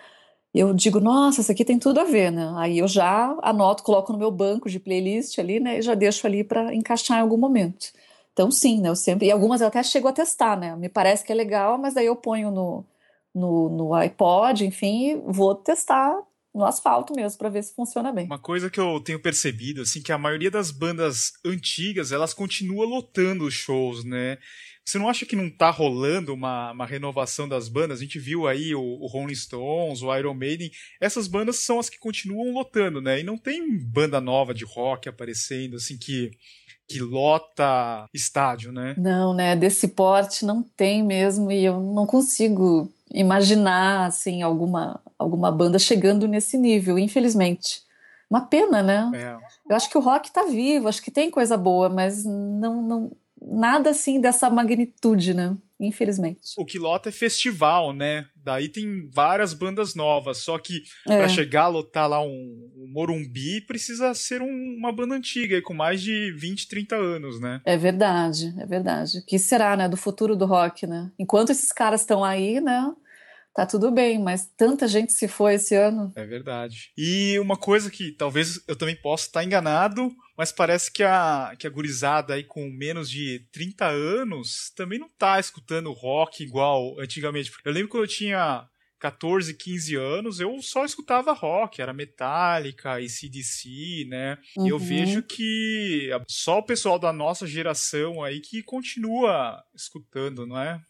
eu 0.53 0.73
digo, 0.73 0.99
nossa, 0.99 1.41
isso 1.41 1.51
aqui 1.51 1.63
tem 1.63 1.77
tudo 1.77 1.99
a 1.99 2.03
ver, 2.03 2.31
né? 2.31 2.51
Aí 2.57 2.79
eu 2.79 2.87
já 2.87 3.37
anoto, 3.43 3.83
coloco 3.83 4.11
no 4.11 4.17
meu 4.17 4.31
banco 4.31 4.69
de 4.69 4.79
playlist 4.79 5.37
ali, 5.37 5.59
né? 5.59 5.77
E 5.79 5.81
já 5.81 5.93
deixo 5.93 6.25
ali 6.25 6.43
para 6.43 6.73
encaixar 6.73 7.19
em 7.19 7.21
algum 7.21 7.37
momento. 7.37 7.87
Então, 8.33 8.49
sim, 8.49 8.81
né? 8.81 8.89
Eu 8.89 8.95
sempre. 8.95 9.27
E 9.27 9.31
algumas 9.31 9.61
eu 9.61 9.67
até 9.67 9.83
chego 9.83 10.07
a 10.07 10.13
testar, 10.13 10.57
né? 10.57 10.75
Me 10.75 10.89
parece 10.89 11.23
que 11.23 11.31
é 11.31 11.35
legal, 11.35 11.77
mas 11.77 11.93
daí 11.93 12.07
eu 12.07 12.15
ponho 12.15 12.49
no, 12.49 12.85
no, 13.33 13.69
no 13.69 13.93
iPod, 13.93 14.65
enfim, 14.65 15.11
e 15.11 15.15
vou 15.15 15.53
testar 15.53 16.17
no 16.53 16.65
asfalto 16.65 17.13
mesmo 17.13 17.37
para 17.37 17.49
ver 17.49 17.63
se 17.63 17.75
funciona 17.75 18.11
bem. 18.11 18.25
Uma 18.25 18.39
coisa 18.39 18.69
que 18.69 18.79
eu 18.79 18.99
tenho 18.99 19.21
percebido, 19.21 19.81
assim, 19.81 20.01
que 20.01 20.11
a 20.11 20.17
maioria 20.17 20.49
das 20.49 20.71
bandas 20.71 21.33
antigas, 21.45 22.11
elas 22.11 22.33
continuam 22.33 22.89
lotando 22.89 23.45
os 23.45 23.53
shows, 23.53 24.03
né? 24.03 24.37
Você 24.89 24.97
não 24.97 25.07
acha 25.07 25.23
que 25.23 25.35
não 25.35 25.51
tá 25.51 25.69
rolando 25.69 26.33
uma, 26.33 26.71
uma 26.71 26.85
renovação 26.85 27.47
das 27.47 27.69
bandas? 27.69 27.99
A 27.99 28.01
gente 28.01 28.17
viu 28.17 28.47
aí 28.47 28.73
o, 28.73 28.81
o, 28.81 29.05
Rolling 29.05 29.35
Stones, 29.35 30.01
o 30.01 30.15
Iron 30.15 30.33
Maiden. 30.33 30.71
Essas 30.99 31.27
bandas 31.27 31.59
são 31.59 31.77
as 31.77 31.89
que 31.89 31.99
continuam 31.99 32.51
lotando, 32.51 32.99
né? 32.99 33.19
E 33.19 33.23
não 33.23 33.37
tem 33.37 33.77
banda 33.77 34.19
nova 34.19 34.51
de 34.51 34.65
rock 34.65 35.07
aparecendo, 35.07 35.75
assim, 35.75 35.95
que, 35.95 36.31
que 36.87 36.99
lota 36.99 38.07
estádio, 38.11 38.71
né? 38.71 38.95
Não, 38.97 39.31
né? 39.31 39.55
Desse 39.55 39.89
porte 39.89 40.43
não 40.43 40.63
tem 40.63 41.03
mesmo. 41.03 41.51
E 41.51 41.63
eu 41.63 41.79
não 41.79 42.07
consigo 42.07 42.91
imaginar, 43.13 44.07
assim, 44.07 44.41
alguma, 44.41 44.99
alguma 45.19 45.51
banda 45.51 45.77
chegando 45.77 46.27
nesse 46.27 46.57
nível, 46.57 46.97
infelizmente. 46.97 47.83
Uma 48.27 48.41
pena, 48.41 48.81
né? 48.81 49.11
É. 49.13 49.37
Eu 49.69 49.75
acho 49.75 49.87
que 49.87 49.97
o 49.97 50.01
rock 50.01 50.31
tá 50.31 50.45
vivo, 50.45 50.87
acho 50.87 51.01
que 51.01 51.11
tem 51.11 51.29
coisa 51.29 51.55
boa, 51.55 51.89
mas 51.89 52.25
não, 52.25 52.81
não 52.81 53.11
nada 53.41 53.91
assim 53.91 54.19
dessa 54.19 54.49
magnitude, 54.49 55.33
né? 55.33 55.55
Infelizmente. 55.79 56.41
O 56.57 56.65
que 56.65 56.77
lota 56.77 57.07
é 57.07 57.11
festival, 57.11 57.93
né? 57.93 58.25
Daí 58.35 58.67
tem 58.67 59.09
várias 59.13 59.53
bandas 59.53 59.95
novas, 59.95 60.39
só 60.39 60.57
que 60.59 60.83
é. 61.07 61.17
para 61.17 61.29
chegar 61.29 61.63
a 61.63 61.67
lotar 61.69 62.09
lá 62.09 62.21
um, 62.21 62.71
um 62.75 62.91
Morumbi 62.91 63.61
precisa 63.61 64.13
ser 64.13 64.41
um, 64.41 64.75
uma 64.77 64.91
banda 64.91 65.15
antiga, 65.15 65.61
com 65.61 65.73
mais 65.73 66.01
de 66.01 66.33
20, 66.33 66.67
30 66.67 66.95
anos, 66.95 67.39
né? 67.39 67.61
É 67.63 67.77
verdade, 67.77 68.53
é 68.59 68.65
verdade. 68.65 69.19
O 69.19 69.25
que 69.25 69.39
será, 69.39 69.77
né, 69.77 69.87
do 69.87 69.95
futuro 69.95 70.35
do 70.35 70.45
rock, 70.45 70.85
né? 70.85 71.09
Enquanto 71.17 71.51
esses 71.51 71.71
caras 71.71 72.01
estão 72.01 72.25
aí, 72.25 72.59
né? 72.59 72.93
tá 73.59 73.65
tudo 73.65 73.91
bem, 73.91 74.17
mas 74.19 74.45
tanta 74.55 74.87
gente 74.87 75.11
se 75.11 75.27
foi 75.27 75.55
esse 75.55 75.75
ano. 75.75 76.13
É 76.15 76.25
verdade. 76.25 76.91
E 76.97 77.37
uma 77.39 77.57
coisa 77.57 77.89
que 77.89 78.11
talvez 78.11 78.61
eu 78.67 78.75
também 78.75 78.95
possa 78.95 79.25
estar 79.25 79.43
enganado, 79.43 80.09
mas 80.39 80.53
parece 80.53 80.89
que 80.89 81.03
a, 81.03 81.53
que 81.59 81.67
a 81.67 81.69
gurizada 81.69 82.33
aí 82.33 82.45
com 82.45 82.69
menos 82.69 83.09
de 83.09 83.45
30 83.51 83.85
anos 83.87 84.71
também 84.73 84.97
não 84.97 85.09
tá 85.09 85.37
escutando 85.37 85.91
rock 85.91 86.41
igual 86.41 86.97
antigamente. 86.97 87.51
Eu 87.65 87.73
lembro 87.73 87.89
quando 87.89 88.03
eu 88.03 88.07
tinha 88.07 88.65
14, 88.99 89.53
15 89.53 89.95
anos, 89.97 90.39
eu 90.39 90.61
só 90.61 90.85
escutava 90.85 91.33
rock, 91.33 91.81
era 91.81 91.91
Metallica, 91.91 92.93
ACDC, 92.93 94.05
né? 94.07 94.37
Uhum. 94.55 94.65
E 94.65 94.69
eu 94.69 94.77
uhum. 94.77 94.81
vejo 94.81 95.23
que 95.23 96.09
só 96.25 96.59
o 96.59 96.63
pessoal 96.63 96.97
da 96.97 97.11
nossa 97.11 97.45
geração 97.45 98.23
aí 98.23 98.39
que 98.39 98.63
continua 98.63 99.61
escutando, 99.75 100.47
não 100.47 100.57
é? 100.57 100.81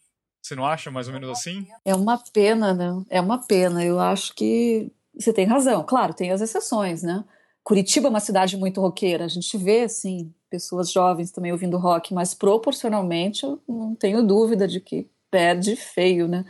Você 0.44 0.54
não 0.54 0.64
acha 0.64 0.92
mais 0.92 1.08
ou 1.08 1.14
menos 1.16 1.28
assim? 1.28 1.68
É 1.84 1.96
uma 1.96 2.20
pena, 2.32 2.72
né? 2.72 3.04
É 3.10 3.20
uma 3.20 3.44
pena. 3.48 3.84
Eu 3.84 4.00
acho 4.00 4.32
que 4.36 4.92
você 5.18 5.34
tem 5.34 5.48
razão. 5.48 5.84
Claro, 5.84 6.14
tem 6.14 6.32
as 6.32 6.40
exceções, 6.40 7.02
né? 7.02 7.26
Curitiba 7.64 8.08
é 8.08 8.10
uma 8.10 8.20
cidade 8.20 8.58
muito 8.58 8.82
roqueira. 8.82 9.26
A 9.26 9.28
gente 9.28 9.58
vê, 9.58 9.82
assim, 9.82 10.34
pessoas 10.50 10.92
jovens 10.92 11.32
também 11.32 11.52
ouvindo 11.52 11.78
rock, 11.78 12.14
mas 12.14 12.34
proporcionalmente 12.34 13.44
eu 13.46 13.60
não 13.68 13.96
tenho 13.96 14.26
dúvida 14.26 14.68
de 14.68 14.80
que 14.80 15.10
perde 15.30 15.76
feio, 15.76 16.28
né? 16.28 16.46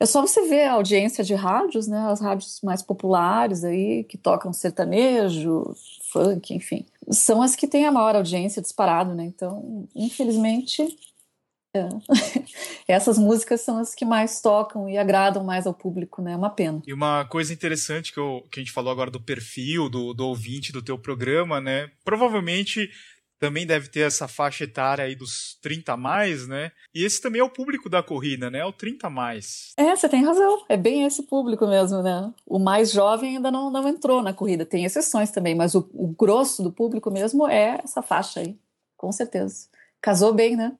É 0.00 0.06
só 0.06 0.20
você 0.20 0.42
ver 0.48 0.64
a 0.64 0.72
audiência 0.72 1.22
de 1.22 1.34
rádios, 1.34 1.86
né? 1.86 1.98
As 2.10 2.20
rádios 2.20 2.60
mais 2.62 2.82
populares 2.82 3.64
aí, 3.64 4.04
que 4.04 4.18
tocam 4.18 4.52
sertanejo, 4.52 5.74
funk, 6.12 6.54
enfim. 6.54 6.84
São 7.10 7.40
as 7.42 7.54
que 7.54 7.68
têm 7.68 7.86
a 7.86 7.92
maior 7.92 8.16
audiência 8.16 8.60
disparado, 8.60 9.14
né? 9.14 9.24
Então, 9.24 9.86
infelizmente, 9.94 10.86
é. 11.74 11.88
Essas 12.86 13.18
músicas 13.18 13.60
são 13.60 13.78
as 13.78 13.94
que 13.94 14.04
mais 14.04 14.40
tocam 14.40 14.88
e 14.88 14.96
agradam 14.96 15.42
mais 15.42 15.66
ao 15.66 15.74
público, 15.74 16.22
né? 16.22 16.32
É 16.32 16.36
uma 16.36 16.50
pena. 16.50 16.80
E 16.86 16.92
uma 16.92 17.24
coisa 17.24 17.52
interessante 17.52 18.12
que, 18.12 18.18
eu, 18.18 18.46
que 18.50 18.60
a 18.60 18.62
gente 18.62 18.72
falou 18.72 18.92
agora 18.92 19.10
do 19.10 19.20
perfil 19.20 19.88
do, 19.88 20.14
do 20.14 20.26
ouvinte 20.26 20.72
do 20.72 20.82
teu 20.82 20.96
programa, 20.96 21.60
né? 21.60 21.90
Provavelmente 22.04 22.88
também 23.40 23.66
deve 23.66 23.88
ter 23.88 24.00
essa 24.00 24.28
faixa 24.28 24.64
etária 24.64 25.04
aí 25.04 25.14
dos 25.14 25.58
30 25.60 25.92
a 25.92 25.96
mais, 25.96 26.46
né? 26.46 26.70
E 26.94 27.04
esse 27.04 27.20
também 27.20 27.40
é 27.40 27.44
o 27.44 27.50
público 27.50 27.90
da 27.90 28.02
corrida, 28.02 28.48
né? 28.48 28.60
É 28.60 28.64
o 28.64 28.72
30 28.72 29.08
a 29.08 29.10
mais. 29.10 29.72
É, 29.76 29.94
você 29.94 30.08
tem 30.08 30.24
razão. 30.24 30.64
É 30.68 30.76
bem 30.76 31.04
esse 31.04 31.24
público 31.24 31.66
mesmo, 31.66 32.02
né? 32.02 32.32
O 32.46 32.58
mais 32.58 32.92
jovem 32.92 33.36
ainda 33.36 33.50
não, 33.50 33.70
não 33.70 33.88
entrou 33.88 34.22
na 34.22 34.32
corrida. 34.32 34.64
Tem 34.64 34.84
exceções 34.84 35.30
também, 35.30 35.54
mas 35.54 35.74
o, 35.74 35.88
o 35.92 36.08
grosso 36.08 36.62
do 36.62 36.72
público 36.72 37.10
mesmo 37.10 37.48
é 37.48 37.80
essa 37.82 38.00
faixa 38.00 38.40
aí, 38.40 38.56
com 38.96 39.10
certeza. 39.10 39.73
Casou 40.04 40.34
bem, 40.34 40.54
né? 40.54 40.70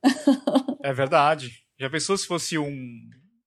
é 0.84 0.92
verdade. 0.92 1.50
Já 1.80 1.88
pensou 1.88 2.14
se 2.14 2.26
fosse 2.26 2.58
um, 2.58 3.00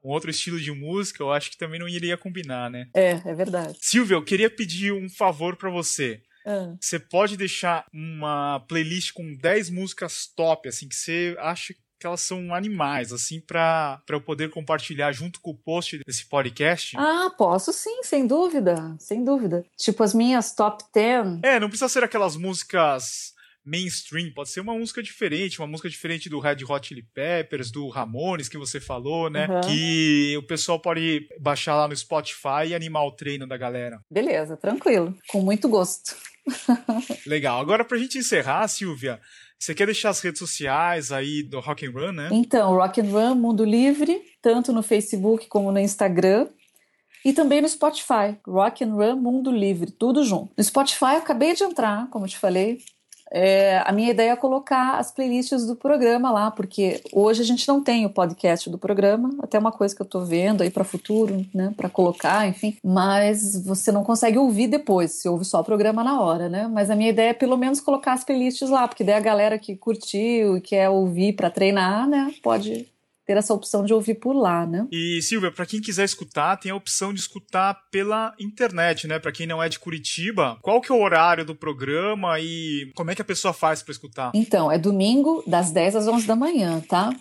um 0.04 0.10
outro 0.10 0.32
estilo 0.32 0.60
de 0.60 0.72
música, 0.72 1.22
eu 1.22 1.32
acho 1.32 1.52
que 1.52 1.58
também 1.58 1.80
não 1.80 1.88
iria 1.88 2.18
combinar, 2.18 2.68
né? 2.68 2.88
É, 2.96 3.12
é 3.24 3.36
verdade. 3.36 3.78
Silvia, 3.80 4.16
eu 4.16 4.26
queria 4.26 4.50
pedir 4.50 4.92
um 4.92 5.08
favor 5.08 5.56
para 5.56 5.70
você. 5.70 6.20
Ah. 6.44 6.74
Você 6.82 6.98
pode 6.98 7.38
deixar 7.38 7.86
uma 7.94 8.60
playlist 8.62 9.14
com 9.14 9.36
10 9.36 9.70
músicas 9.70 10.26
top, 10.36 10.68
assim, 10.68 10.90
que 10.90 10.96
você 10.96 11.36
acha 11.38 11.76
que 12.00 12.08
elas 12.08 12.22
são 12.22 12.56
animais, 12.56 13.14
assim, 13.14 13.40
para 13.40 14.02
eu 14.10 14.20
poder 14.20 14.50
compartilhar 14.50 15.12
junto 15.12 15.40
com 15.42 15.52
o 15.52 15.58
post 15.58 16.00
desse 16.04 16.26
podcast? 16.26 16.98
Ah, 16.98 17.32
posso 17.38 17.72
sim, 17.72 18.02
sem 18.02 18.26
dúvida, 18.26 18.96
sem 18.98 19.24
dúvida. 19.24 19.64
Tipo 19.78 20.02
as 20.02 20.16
minhas 20.16 20.56
top 20.56 20.84
10. 20.92 21.44
É, 21.44 21.60
não 21.60 21.70
precisa 21.70 21.88
ser 21.88 22.04
aquelas 22.04 22.36
músicas 22.36 23.37
mainstream, 23.68 24.32
pode 24.34 24.50
ser 24.50 24.62
uma 24.62 24.74
música 24.74 25.04
diferente, 25.04 25.60
uma 25.60 25.68
música 25.68 25.90
diferente 25.90 26.30
do 26.30 26.40
Red 26.40 26.64
Hot 26.68 26.88
Chili 26.88 27.04
Peppers, 27.14 27.70
do 27.70 27.90
Ramones 27.90 28.48
que 28.48 28.58
você 28.58 28.80
falou, 28.80 29.30
né? 29.30 29.48
Uhum. 29.48 29.62
Que 29.62 30.36
o 30.38 30.44
pessoal 30.44 30.80
pode 30.80 31.28
baixar 31.40 31.76
lá 31.76 31.88
no 31.88 31.96
Spotify 31.96 32.68
e 32.68 32.76
animar 32.76 33.06
o 33.06 33.12
treino 33.12 33.46
da 33.46 33.58
galera. 33.58 34.00
Beleza, 34.10 34.56
tranquilo, 34.56 35.14
com 35.28 35.42
muito 35.42 35.68
gosto. 35.68 36.16
Legal. 37.28 37.60
Agora 37.60 37.84
pra 37.84 37.98
gente 37.98 38.18
encerrar, 38.18 38.66
Silvia, 38.70 39.20
você 39.60 39.76
quer 39.76 39.86
deixar 39.86 40.10
as 40.10 40.22
redes 40.22 40.40
sociais 40.40 41.12
aí 41.12 41.44
do 41.44 41.60
Rock 41.60 41.86
and 41.86 41.92
Run, 41.92 42.12
né? 42.14 42.30
Então, 42.32 42.74
Rock 42.74 43.02
and 43.02 43.12
Run 43.12 43.36
Mundo 43.36 43.66
Livre, 43.66 44.22
tanto 44.42 44.72
no 44.72 44.82
Facebook 44.82 45.48
como 45.48 45.72
no 45.72 45.80
Instagram. 45.80 46.48
E 47.26 47.34
também 47.34 47.60
no 47.60 47.68
Spotify, 47.68 48.38
Rock 48.48 48.86
and 48.86 48.94
Run 48.94 49.18
Mundo 49.18 49.52
Livre, 49.52 49.92
tudo 49.92 50.24
junto. 50.24 50.54
No 50.56 50.64
Spotify 50.64 51.16
eu 51.16 51.18
acabei 51.18 51.54
de 51.54 51.64
entrar, 51.64 52.10
como 52.10 52.24
eu 52.24 52.30
te 52.30 52.38
falei, 52.38 52.80
é, 53.32 53.82
a 53.86 53.92
minha 53.92 54.12
ideia 54.12 54.32
é 54.32 54.36
colocar 54.36 54.98
as 54.98 55.12
playlists 55.12 55.66
do 55.66 55.76
programa 55.76 56.32
lá, 56.32 56.52
porque 56.52 57.02
hoje 57.12 57.42
a 57.42 57.46
gente 57.46 57.68
não 57.68 57.84
tem 57.84 58.06
o 58.06 58.10
podcast 58.10 58.70
do 58.70 58.78
programa, 58.78 59.36
até 59.42 59.60
uma 59.60 59.72
coisa 59.72 59.96
que 59.96 60.02
eu 60.02 60.06
estou 60.06 60.26
vendo 60.26 60.62
aí 60.62 60.70
para 60.70 60.84
futuro, 60.84 61.46
né, 61.54 61.74
para 61.76 61.90
colocar, 61.90 62.48
enfim, 62.48 62.78
mas 62.84 63.62
você 63.64 63.92
não 63.92 64.04
consegue 64.04 64.38
ouvir 64.38 64.68
depois, 64.68 65.12
você 65.12 65.30
ouve 65.30 65.46
só 65.46 65.62
o 65.62 65.64
programa 65.64 66.04
na 66.04 66.22
hora, 66.22 66.50
né? 66.50 66.68
Mas 66.68 66.90
a 66.90 66.96
minha 66.96 67.10
ideia 67.10 67.30
é 67.30 67.34
pelo 67.34 67.58
menos 67.58 67.80
colocar 67.80 68.14
as 68.14 68.24
playlists 68.24 68.70
lá, 68.70 68.88
porque 68.88 69.04
daí 69.04 69.16
a 69.16 69.20
galera 69.20 69.58
que 69.58 69.76
curtiu 69.76 70.58
e 70.58 70.62
quer 70.62 70.90
ouvir 70.90 71.34
para 71.34 71.50
treinar, 71.50 72.08
né, 72.08 72.34
pode 72.42 72.88
ter 73.28 73.36
essa 73.36 73.54
opção 73.54 73.84
de 73.84 73.94
ouvir 73.94 74.16
por 74.16 74.32
lá, 74.32 74.66
né? 74.66 74.88
E 74.90 75.22
Silvia, 75.22 75.52
para 75.52 75.66
quem 75.66 75.82
quiser 75.82 76.06
escutar, 76.06 76.56
tem 76.56 76.72
a 76.72 76.76
opção 76.76 77.14
de 77.14 77.20
escutar 77.20 77.78
pela 77.92 78.34
internet, 78.40 79.06
né? 79.06 79.20
Para 79.20 79.34
quem 79.34 79.46
não 79.46 79.62
é 79.62 79.68
de 79.68 79.78
Curitiba, 79.78 80.58
qual 80.62 80.80
que 80.80 80.90
é 80.90 80.96
o 80.96 81.02
horário 81.02 81.44
do 81.44 81.54
programa 81.54 82.40
e 82.40 82.90
como 82.96 83.12
é 83.12 83.16
que 83.16 83.22
a 83.22 83.26
pessoa 83.26 83.54
faz 83.54 83.84
para 83.84 83.92
escutar? 83.92 84.32
Então, 84.34 84.72
é 84.72 84.78
domingo 84.78 85.44
das 85.46 85.72
10 85.72 85.98
às 85.98 86.08
11 86.08 86.26
da 86.26 86.38
manhã, 86.38 86.82
tá? 86.88 87.14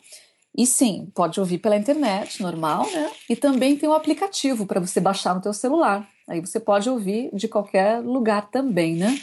E 0.56 0.64
sim, 0.64 1.10
pode 1.12 1.40
ouvir 1.40 1.58
pela 1.58 1.76
internet, 1.76 2.40
normal, 2.40 2.88
né? 2.92 3.10
E 3.28 3.34
também 3.34 3.76
tem 3.76 3.88
um 3.88 3.92
aplicativo 3.92 4.64
para 4.64 4.78
você 4.78 5.00
baixar 5.00 5.34
no 5.34 5.42
teu 5.42 5.52
celular. 5.52 6.08
Aí 6.28 6.40
você 6.40 6.60
pode 6.60 6.88
ouvir 6.88 7.30
de 7.34 7.48
qualquer 7.48 7.98
lugar 7.98 8.48
também, 8.48 8.94
né? 8.94 9.20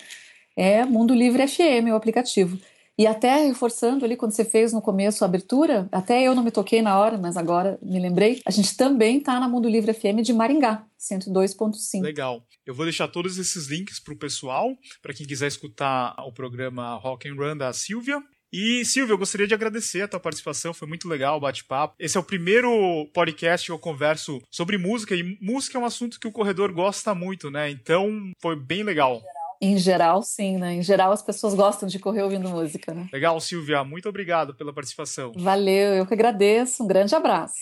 É 0.56 0.84
Mundo 0.84 1.16
Livre 1.16 1.48
FM 1.48 1.92
o 1.92 1.96
aplicativo. 1.96 2.60
E 2.98 3.08
até 3.08 3.46
reforçando 3.46 4.06
ali, 4.06 4.16
quando 4.16 4.34
você 4.34 4.46
fez 4.46 4.72
no 4.72 4.82
começo 4.82 5.24
a 5.24 5.28
abertura, 5.28 5.88
até 5.92 6.22
eu 6.22 6.36
não 6.36 6.44
me 6.44 6.52
toquei 6.52 6.82
na 6.82 7.00
hora, 7.00 7.18
mas 7.18 7.36
agora 7.36 7.80
me 7.82 8.00
lembrei, 8.00 8.42
a 8.46 8.52
gente 8.52 8.78
também 8.78 9.18
está 9.18 9.40
na 9.40 9.50
Mundo 9.50 9.68
Livre 9.68 9.94
FM 9.94 10.22
de 10.22 10.32
Maringá, 10.32 10.86
102.5. 11.00 12.02
Legal. 12.02 12.46
Eu 12.66 12.74
vou 12.74 12.86
deixar 12.86 13.08
todos 13.08 13.38
esses 13.38 13.68
links 13.68 14.00
para 14.00 14.14
o 14.14 14.18
pessoal, 14.18 14.70
para 15.02 15.14
quem 15.14 15.26
quiser 15.26 15.48
escutar 15.48 16.16
o 16.20 16.32
programa 16.32 16.96
Rock 16.96 17.28
and 17.28 17.36
Run 17.36 17.58
da 17.58 17.74
Silvia. 17.74 18.22
E, 18.56 18.86
Silvia, 18.86 19.14
eu 19.14 19.18
gostaria 19.18 19.48
de 19.48 19.54
agradecer 19.56 20.04
a 20.04 20.08
tua 20.08 20.20
participação, 20.20 20.76
foi 20.76 20.88
muito 20.88 21.10
legal 21.10 21.38
o 21.38 21.42
bate-papo. 21.42 21.96
Esse 21.98 22.18
é 22.18 22.20
o 22.20 22.24
primeiro 22.24 23.10
podcast 23.12 23.66
que 23.66 23.72
eu 23.72 23.80
converso 23.80 24.40
sobre 24.52 24.78
música, 24.78 25.16
e 25.16 25.24
música 25.42 25.76
é 25.76 25.82
um 25.82 25.86
assunto 25.86 26.20
que 26.20 26.28
o 26.28 26.32
corredor 26.32 26.72
gosta 26.72 27.16
muito, 27.16 27.50
né? 27.50 27.72
Então, 27.72 28.32
foi 28.40 28.56
bem 28.56 28.84
legal. 28.84 29.20
Em 29.64 29.78
geral, 29.78 30.22
sim, 30.22 30.58
né? 30.58 30.74
Em 30.74 30.82
geral, 30.82 31.14
as 31.14 31.22
pessoas 31.22 31.54
gostam 31.54 31.88
de 31.88 31.98
correr 31.98 32.22
ouvindo 32.22 32.50
música, 32.50 32.94
né? 32.94 33.08
Legal, 33.14 33.40
Silvia. 33.40 33.82
Muito 33.82 34.10
obrigado 34.10 34.54
pela 34.54 34.74
participação. 34.74 35.32
Valeu, 35.38 35.94
eu 35.94 36.06
que 36.06 36.14
agradeço. 36.14 36.84
Um 36.84 36.88
grande 36.88 37.16
abraço. 37.16 37.56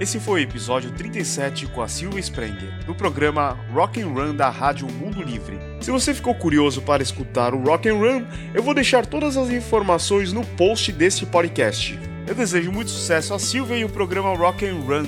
Esse 0.00 0.18
foi 0.18 0.40
o 0.40 0.42
episódio 0.42 0.92
37 0.92 1.68
com 1.68 1.82
a 1.82 1.88
Silvia 1.88 2.18
Sprenger, 2.18 2.84
do 2.84 2.96
programa 2.96 3.52
Rock 3.72 4.02
and 4.02 4.08
Run 4.08 4.34
da 4.34 4.50
Rádio 4.50 4.88
Mundo 4.90 5.22
Livre. 5.22 5.56
Se 5.80 5.92
você 5.92 6.12
ficou 6.12 6.34
curioso 6.34 6.82
para 6.82 7.00
escutar 7.00 7.54
o 7.54 7.62
Rock 7.62 7.88
and 7.88 7.98
Run, 7.98 8.26
eu 8.52 8.62
vou 8.62 8.74
deixar 8.74 9.06
todas 9.06 9.36
as 9.36 9.50
informações 9.50 10.32
no 10.32 10.44
post 10.44 10.90
deste 10.90 11.24
podcast. 11.24 11.96
Eu 12.26 12.34
desejo 12.34 12.72
muito 12.72 12.90
sucesso 12.90 13.32
a 13.32 13.38
Silvia 13.38 13.78
e 13.78 13.84
o 13.84 13.88
programa 13.88 14.34
Rock 14.34 14.66
and 14.66 14.80
Run. 14.80 15.06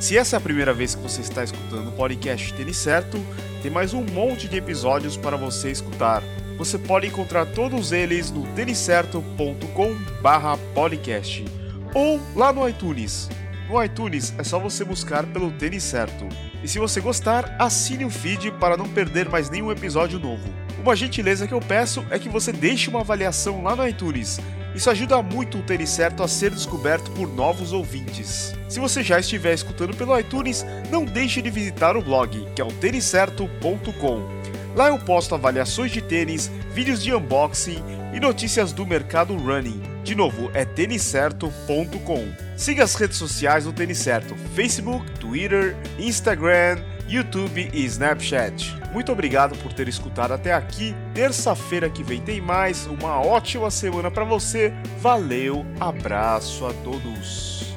Se 0.00 0.16
essa 0.16 0.36
é 0.36 0.38
a 0.38 0.40
primeira 0.40 0.72
vez 0.72 0.94
que 0.94 1.02
você 1.02 1.20
está 1.20 1.42
escutando 1.42 1.88
o 1.88 1.92
podcast 1.92 2.54
Tênis 2.54 2.76
Certo, 2.76 3.18
tem 3.62 3.70
mais 3.70 3.92
um 3.92 4.04
monte 4.04 4.46
de 4.46 4.56
episódios 4.56 5.16
para 5.16 5.36
você 5.36 5.72
escutar. 5.72 6.22
Você 6.56 6.78
pode 6.78 7.08
encontrar 7.08 7.46
todos 7.46 7.90
eles 7.90 8.30
no 8.30 8.46
têniscerto.com/podcast 8.54 11.44
ou 11.92 12.20
lá 12.36 12.52
no 12.52 12.68
iTunes. 12.68 13.28
No 13.68 13.82
iTunes 13.82 14.32
é 14.38 14.44
só 14.44 14.60
você 14.60 14.84
buscar 14.84 15.26
pelo 15.26 15.50
Tênis 15.50 15.82
Certo. 15.82 16.28
E 16.62 16.68
se 16.68 16.78
você 16.78 17.00
gostar, 17.00 17.56
assine 17.58 18.04
o 18.04 18.10
feed 18.10 18.52
para 18.52 18.76
não 18.76 18.88
perder 18.88 19.28
mais 19.28 19.50
nenhum 19.50 19.72
episódio 19.72 20.20
novo. 20.20 20.48
Uma 20.80 20.94
gentileza 20.94 21.48
que 21.48 21.54
eu 21.54 21.60
peço 21.60 22.06
é 22.08 22.20
que 22.20 22.28
você 22.28 22.52
deixe 22.52 22.88
uma 22.88 23.00
avaliação 23.00 23.64
lá 23.64 23.74
no 23.74 23.84
iTunes 23.86 24.38
isso 24.78 24.90
ajuda 24.90 25.20
muito 25.20 25.58
o 25.58 25.62
Tênis 25.62 25.90
Certo 25.90 26.22
a 26.22 26.28
ser 26.28 26.52
descoberto 26.52 27.10
por 27.10 27.28
novos 27.28 27.72
ouvintes. 27.72 28.54
Se 28.68 28.78
você 28.78 29.02
já 29.02 29.18
estiver 29.18 29.52
escutando 29.52 29.96
pelo 29.96 30.16
iTunes, 30.16 30.64
não 30.88 31.04
deixe 31.04 31.42
de 31.42 31.50
visitar 31.50 31.96
o 31.96 32.02
blog, 32.02 32.46
que 32.54 32.62
é 32.62 32.64
o 32.64 32.70
têniscerto.com. 32.70 34.38
Lá 34.76 34.88
eu 34.88 34.98
posto 35.00 35.34
avaliações 35.34 35.90
de 35.90 36.00
tênis, 36.00 36.48
vídeos 36.72 37.02
de 37.02 37.12
unboxing 37.12 37.82
e 38.14 38.20
notícias 38.20 38.72
do 38.72 38.86
mercado 38.86 39.36
running. 39.36 39.82
De 40.04 40.14
novo, 40.14 40.48
é 40.54 40.64
têniscerto.com. 40.64 42.32
Siga 42.56 42.84
as 42.84 42.94
redes 42.94 43.16
sociais 43.16 43.64
do 43.64 43.72
Tênis 43.72 43.98
Certo: 43.98 44.36
Facebook, 44.54 45.10
Twitter, 45.18 45.76
Instagram, 45.98 46.78
YouTube 47.08 47.68
e 47.72 47.84
Snapchat. 47.84 48.77
Muito 48.92 49.12
obrigado 49.12 49.56
por 49.58 49.72
ter 49.72 49.86
escutado 49.88 50.32
até 50.32 50.52
aqui. 50.52 50.94
Terça-feira 51.14 51.88
que 51.90 52.02
vem 52.02 52.20
tem 52.20 52.40
mais. 52.40 52.86
Uma 52.86 53.20
ótima 53.20 53.70
semana 53.70 54.10
para 54.10 54.24
você. 54.24 54.72
Valeu, 55.00 55.64
abraço 55.78 56.66
a 56.66 56.72
todos. 56.72 57.76